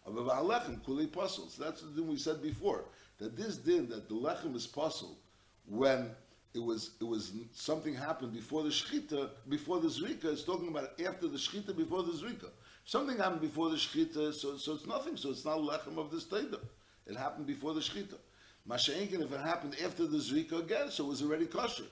[0.04, 1.48] But lechem kuli puzzle.
[1.48, 2.84] So that's the din we said before
[3.18, 5.16] that this din that the lechem is puzzle
[5.66, 6.10] when
[6.54, 10.26] it was it was something happened before the shchita before the zrika.
[10.26, 12.50] It's talking about after the shchita before the zrika.
[12.84, 15.16] Something happened before the shchita, so so it's nothing.
[15.16, 16.60] So it's not lechem of this teda.
[17.06, 18.16] It happened before the shchita.
[18.68, 21.84] Masha'inkin, if it happened after the zrika again, so it was already kosher.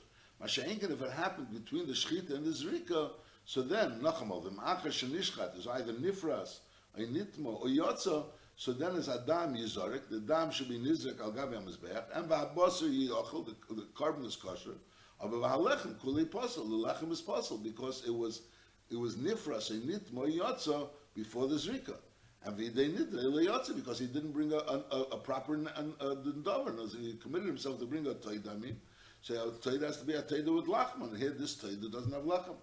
[0.42, 3.10] Masha'inkin, if it happened between the shchita and the zrika,
[3.44, 6.58] so then nacham of them achar shenishchat is either nifras
[6.96, 11.32] a Nitmo, or yotza, so then as Adam Yizorik, the dam should be Nizrik al
[11.32, 14.76] Gabi HaMizbeach, and V'habosar Yiyochel, the, the korban is kosher,
[15.20, 18.42] but V'halechem Kuli Posel, the lechem is Posel, because it was,
[18.90, 21.96] it was Nifras, a nitma yotza, before the Zrika.
[22.44, 28.06] Because he didn't bring a, a, a proper Dindover, uh, he committed himself to bring
[28.06, 28.80] a Toid, I mean,
[29.22, 32.12] so uh, a Toid has to be a Toid with Lachman, here this Toid doesn't
[32.12, 32.56] have Lachem.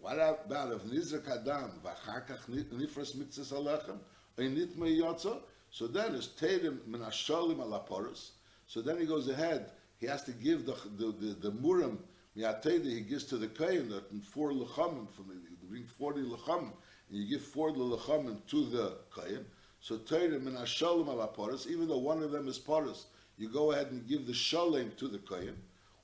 [0.00, 3.98] What about if Nizrak Adam v'achakach nifras mitzvahs alechem
[4.38, 5.40] ein nitma yotza?
[5.70, 8.30] So then it's tedim min alaporos.
[8.66, 9.70] So then he goes ahead.
[9.98, 11.98] He has to give the the the, the murim
[12.36, 12.84] miateda.
[12.84, 16.72] He gives to the kain that in four lechamim from the, bring forty lechamim
[17.10, 19.44] and you give four lechamim to the kain.
[19.80, 21.66] So tedim min hasholim alaporos.
[21.66, 23.04] Even though one of them is poros,
[23.36, 25.56] you go ahead and give the shalem to the kohen,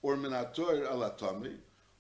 [0.03, 1.57] or minator alatami,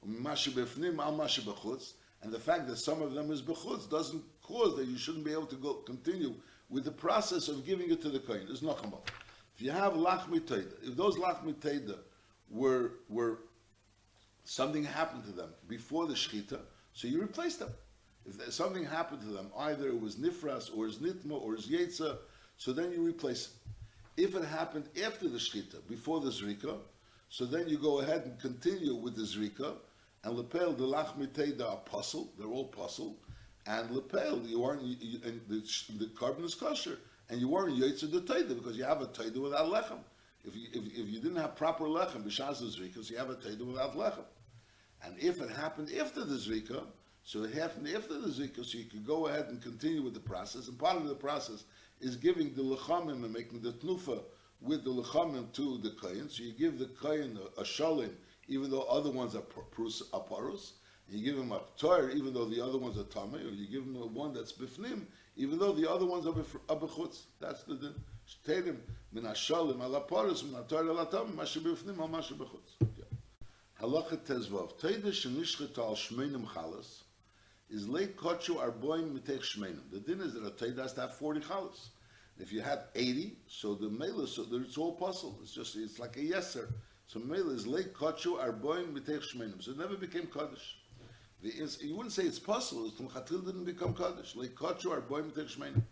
[0.07, 1.92] befnim al bechutz,
[2.22, 5.32] and the fact that some of them is bechutz doesn't cause that you shouldn't be
[5.32, 6.34] able to go continue
[6.70, 8.46] with the process of giving it to the kohen.
[8.46, 8.98] There's nochama.
[9.57, 11.98] If you have lachmi teda, if those lachmi teda
[12.50, 13.40] were were
[14.44, 16.61] something happened to them before the shechita,
[16.92, 17.70] so you replace them.
[18.26, 22.18] If something happened to them, either it was nifras or his nitma or his yetza,
[22.56, 23.74] so then you replace them.
[24.16, 26.78] If it happened after the shechita, before the zrika,
[27.28, 29.74] so then you go ahead and continue with the zrika,
[30.22, 33.16] and lepel the lachmitei the apostle, they're all apostle,
[33.66, 35.60] and lepel you aren't you, and the,
[35.98, 36.98] the korban is kosher,
[37.28, 39.98] and you weren't yetzer the teida because you have a teida without lechem.
[40.46, 43.30] If you, if, if you didn't have proper lechem b'shas the zrika, so you have
[43.30, 44.24] a teida without lechem.
[45.02, 46.84] And if it happened after the zrika,
[47.24, 50.68] so happened after the zrika, so you could go ahead and continue with the process.
[50.68, 51.64] And part of the process
[52.00, 54.20] is giving the lechamim and making the tnufa
[54.60, 56.28] with the lechamim to the kohen.
[56.28, 58.10] So you give the kohen a, a shalim,
[58.46, 60.72] even though other ones are parus.
[61.08, 63.84] You give him a tor, even though the other ones are tamei, or you give
[63.84, 65.06] him a one that's bifnim,
[65.36, 67.22] even though the other ones are bechutz.
[67.40, 67.94] That's the din.
[68.28, 68.76] Shtedim
[69.12, 72.86] min hashalim ala parus min hator ala tamei, mashe bifnim al mashe bechutz.
[73.80, 74.78] Halacha tezvav.
[74.78, 77.03] Teide shenishchet al shmeinim chalas
[77.74, 79.90] is late kochu arboim mitech shmeinim.
[79.90, 81.88] The din is that a teide has to have 40 chalas.
[82.38, 85.38] If you have 80, so the mela, so it's all puzzle.
[85.42, 86.68] It's just, it's like a yeser.
[87.06, 89.62] So mela is late kochu arboim mitech shmeinim.
[89.62, 90.78] So it never became kaddish.
[91.42, 92.86] You wouldn't say it's possible.
[92.86, 94.34] It's Tumchatil didn't become kaddish.
[94.36, 95.82] Late kochu arboim mitech shmeinim.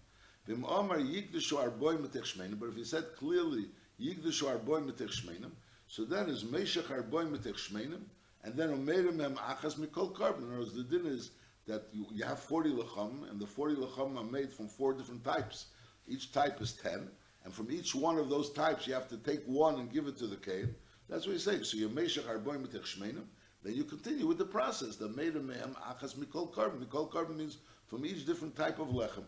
[0.47, 2.59] Vim omar yigdishu arboim mitech shmeinim.
[2.59, 3.67] But if he said clearly
[4.01, 5.51] yigdishu arboim mitech shmeinim,
[5.93, 8.01] so then is Meshach Arboim Mitech Shmeinim,
[8.45, 10.39] and then Omerim Mem Achas Mikol Korban.
[10.39, 11.33] In other words, the din is
[11.67, 15.25] that you, you have 40 lecham, and the 40 lecham are made from four different
[15.25, 15.67] types.
[16.07, 17.09] Each type is 10,
[17.45, 20.17] and from each one of those types, you have to take one and give it
[20.19, 20.75] to the Kain.
[21.09, 21.65] That's what he's saying.
[21.65, 23.25] So you Meshach Arboim Shmeinim,
[23.63, 24.97] then you continue with the process.
[24.97, 26.85] The Merim Mem Achas Mikol Korban.
[26.85, 29.25] Mikol Korban means from each different type of lechem.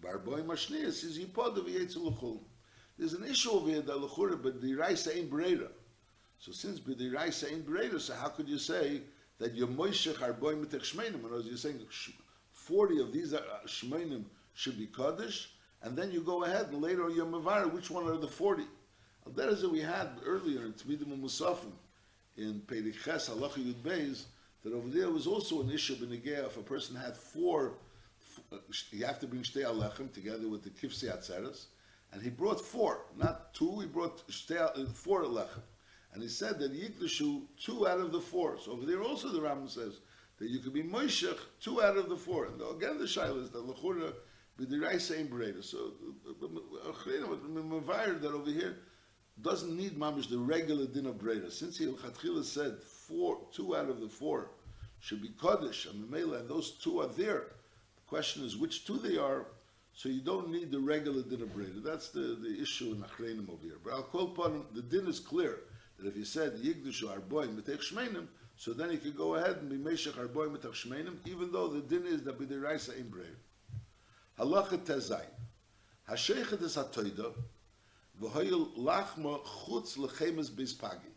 [0.00, 2.40] Barboim Mashnias is Yipod Yetzul
[2.98, 5.68] There's an issue over here that Lechura, but the Raisa ain't Breda.
[6.42, 9.02] So since the b'diraisa ain't greater, so how could you say
[9.42, 11.14] that your moishech mitech shmeinim?
[11.14, 11.80] In other words, you're saying
[12.52, 14.24] forty of these uh, shmeinim
[14.54, 15.50] should be kaddish,
[15.82, 17.70] and then you go ahead and later you're mavar.
[17.72, 18.66] Which one are the forty?
[19.24, 21.72] Well, that is what we had earlier in Tmidim Musafim
[22.36, 24.24] in Periches Halacha Yud Beis.
[24.62, 27.78] That over there was also an issue b'negea if a person had four.
[28.92, 31.66] You have to bring shtei alechem together with the kifsei atzeres,
[32.12, 33.80] and he brought four, not two.
[33.80, 35.62] He brought shtei, uh, four alechem.
[36.12, 38.58] And he said that Yikdashu two out of the four.
[38.58, 40.00] So over there also the Rambam says
[40.38, 42.46] that you could be Moishech two out of the four.
[42.46, 44.12] And again the Shaila is that Lechura
[44.60, 45.64] b'dirai same Bereda.
[45.64, 45.92] So
[46.42, 48.78] Mavir that over here
[49.40, 51.50] doesn't need mamish the regular din of Bereda.
[51.50, 54.50] Since he Chatchila said four, two out of the four
[55.00, 57.46] should be Kaddish and Mela, and those two are there.
[57.96, 59.46] The question is which two they are.
[59.94, 61.82] So you don't need the regular din of Bereda.
[61.82, 63.76] That's the, the issue in Achreinim over here.
[63.82, 65.60] But I'll call upon the din is clear
[66.06, 68.26] if you said Yigdushu Arboy Mitech Shmeinim,
[68.56, 71.80] so then you could go ahead and be Meshach Arboy Mitech Shmeinim, even though the
[71.80, 73.36] din is that B'diraisa in Brave.
[74.38, 75.24] Halacha Tezai.
[76.08, 77.32] Hasheichet is HaToida,
[78.20, 81.12] V'hoyel Lachma Chutz Lechemes Bispagi.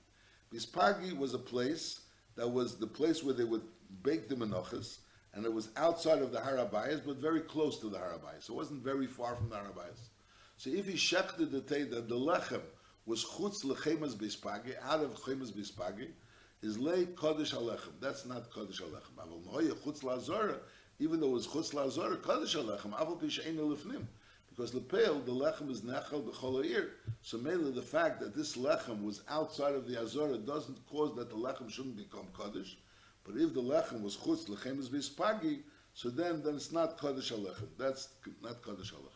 [0.53, 2.01] Bispagi was a place
[2.36, 3.63] that was the place where they would
[4.03, 4.99] bake the menachas,
[5.33, 8.43] and it was outside of the Harabayas, but very close to the Harabayas.
[8.43, 10.09] So it wasn't very far from the Harabayas.
[10.57, 12.61] So if he shechted the that the lechem
[13.06, 16.08] was chutz lechemas bispagi, out of chemas bispagi,
[16.62, 17.91] is lay kodesh alechem.
[18.01, 19.16] That's not kodesh alechem.
[19.20, 20.58] Aval noya chutz lazora,
[20.99, 24.06] even though it was chutz lazora, kodesh alechem, aval pish ein lefnim.
[24.49, 26.88] Because lepel, the lechem is nechel b'chol
[27.22, 31.30] So mainly the fact that this lechem was outside of the azora doesn't cause that
[31.30, 32.76] the lechem shouldn't become kodesh.
[33.24, 35.60] But if the lechem was chutz lechemas bispagi,
[35.93, 37.68] so then, then it's not kodesh alechem.
[37.78, 38.10] That's
[38.41, 39.16] not kodesh alechem.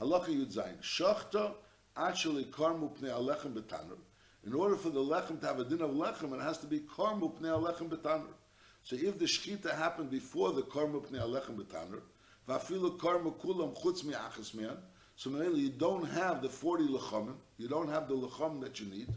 [0.00, 0.80] Halacha Yud Zayin.
[0.82, 1.52] Shachta
[1.96, 3.98] actually karmu pnei alechem betanur.
[4.46, 6.80] In order for the lechem to have a din of lechem, it has to be
[6.80, 8.34] karmu pnei alechem betanur.
[8.82, 12.00] So if the shchita happened before the karmu pnei alechem betanur,
[12.48, 14.76] vafilu karmu kulam chutz mi'achas mian,
[15.16, 18.86] so mainly you don't have the 40 lechamim, you don't have the lecham that you
[18.86, 19.08] need,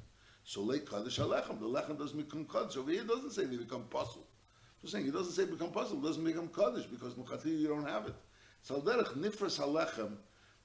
[0.44, 2.78] so late kaddish alechem, the lechem doesn't become kaddish.
[2.78, 4.26] Over here it doesn't say they become puzzle.
[4.82, 7.88] Just saying, it doesn't say become puzzle, it doesn't become kaddish, because mukati you don't
[7.88, 8.16] have it.
[8.62, 10.12] So derech nifras halechem,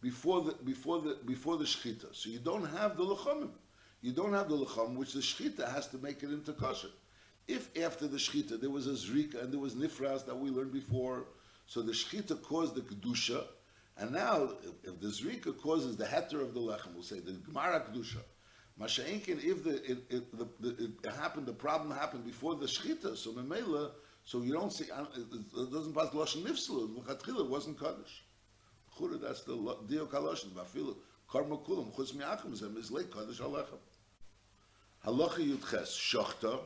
[0.03, 2.15] before the before the before the shechita.
[2.15, 3.51] So you don't have the lechamim.
[4.03, 6.91] You don't have the lecham, which the shechita has to make it into kosher.
[7.49, 10.73] If after the shechita there was a zrika and there was nifras that we learned
[10.73, 11.27] before,
[11.67, 13.45] so the shechita caused the kedusha,
[13.97, 14.51] and now
[14.83, 18.23] if the zrika causes the heter of the lechem, we'll say the gemara kedusha,
[18.81, 23.17] Masha'inkin, if the it, it, the, the, it happened, the problem happened before the shchita,
[23.17, 23.91] so memela,
[24.25, 26.43] so you don't see, uh, it, doesn't pass lashon.
[26.45, 28.25] L'chatchila it wasn't kaddish.
[29.21, 30.51] That's the lo- dio kaloshin.
[30.51, 30.97] Vafilu
[31.31, 33.79] karma kulam chutz mi'achim zem is late kaddish alechem.
[35.05, 36.61] Halacha yudches shochta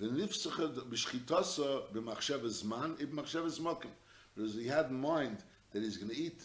[0.00, 3.90] v'nifsacha b'shchitasa b'machshav zman ib'machshav zmakim.
[4.34, 5.38] Because he had in mind
[5.72, 6.42] that he's going to eat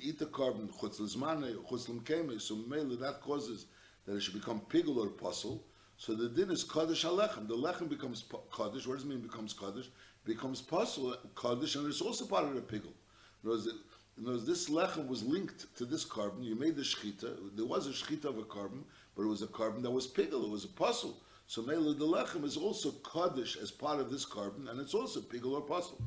[0.00, 3.66] eat the carbon chutz l'zmane chutz l'mkeme, so mainly that causes
[4.06, 5.64] that it should become pigul or puzzle.
[5.96, 7.46] So the din is kaddish alechem.
[7.48, 8.24] The lechem becomes
[8.56, 8.86] kaddish.
[8.86, 9.88] What does it mean becomes kaddish?
[10.24, 12.92] Becomes puzzle kaddish, and it's also part of the pigul.
[14.20, 16.44] Words, this lechem was linked to this korban.
[16.44, 17.56] You made the shchita.
[17.56, 18.82] There was a shchita of a korban,
[19.16, 20.44] but it was a korban that was pigul.
[20.44, 21.22] It was a puzzle.
[21.46, 25.20] So mainly the lechem is also kaddish as part of this korban, and it's also
[25.20, 26.00] pigul or puzzle.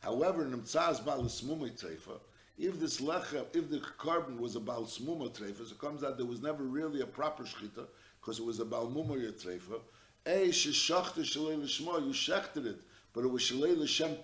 [0.00, 2.18] However, in Mtzaz Baal Treifa,
[2.58, 6.26] if this lecha, if the korban was a Baal Treifa, so it comes out there
[6.26, 7.86] was never really a proper shchita,
[8.20, 9.80] because it was a Baal Mumar Treifa,
[10.26, 11.60] Eh, sheshachta shalei
[12.06, 12.80] you shechted it,
[13.12, 14.16] but it was shalei l'shem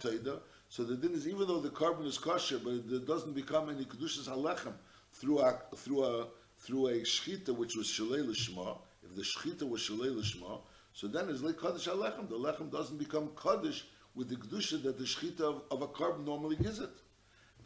[0.70, 3.70] so the din is, even though the carbon is kosher, but it, it doesn't become
[3.70, 4.72] any kedushas halechem
[5.12, 9.82] through a, through a, through a shchita which was shalei l'shma, if the shchita was
[9.82, 10.60] shalei l'shma,
[10.92, 14.96] so then it's like kaddish halechem, the lechem doesn't become kaddish with the kedusha that
[14.96, 16.90] the shchita of, of a carbon normally gives it.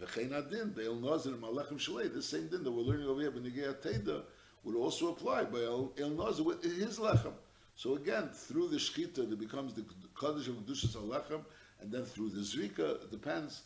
[0.00, 3.74] V'chein adin, be'el nazir malechem shalei, the same din that we're learning over here, b'negei
[3.82, 4.22] teida,
[4.62, 7.34] would also apply by El, El Nazir with his lechem.
[7.76, 9.84] So again, through the shchita, there becomes the
[10.18, 11.44] kaddish of kedushas halechem,
[11.84, 13.62] and then through the zrika, it depends.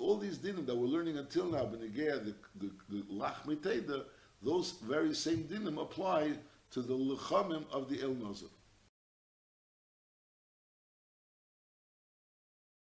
[0.00, 4.04] All these dinim that we're learning until now, b'negei the the, the lachmi teida,
[4.42, 6.32] those very same dinim apply
[6.72, 8.48] to the lechamim of the El Nazir.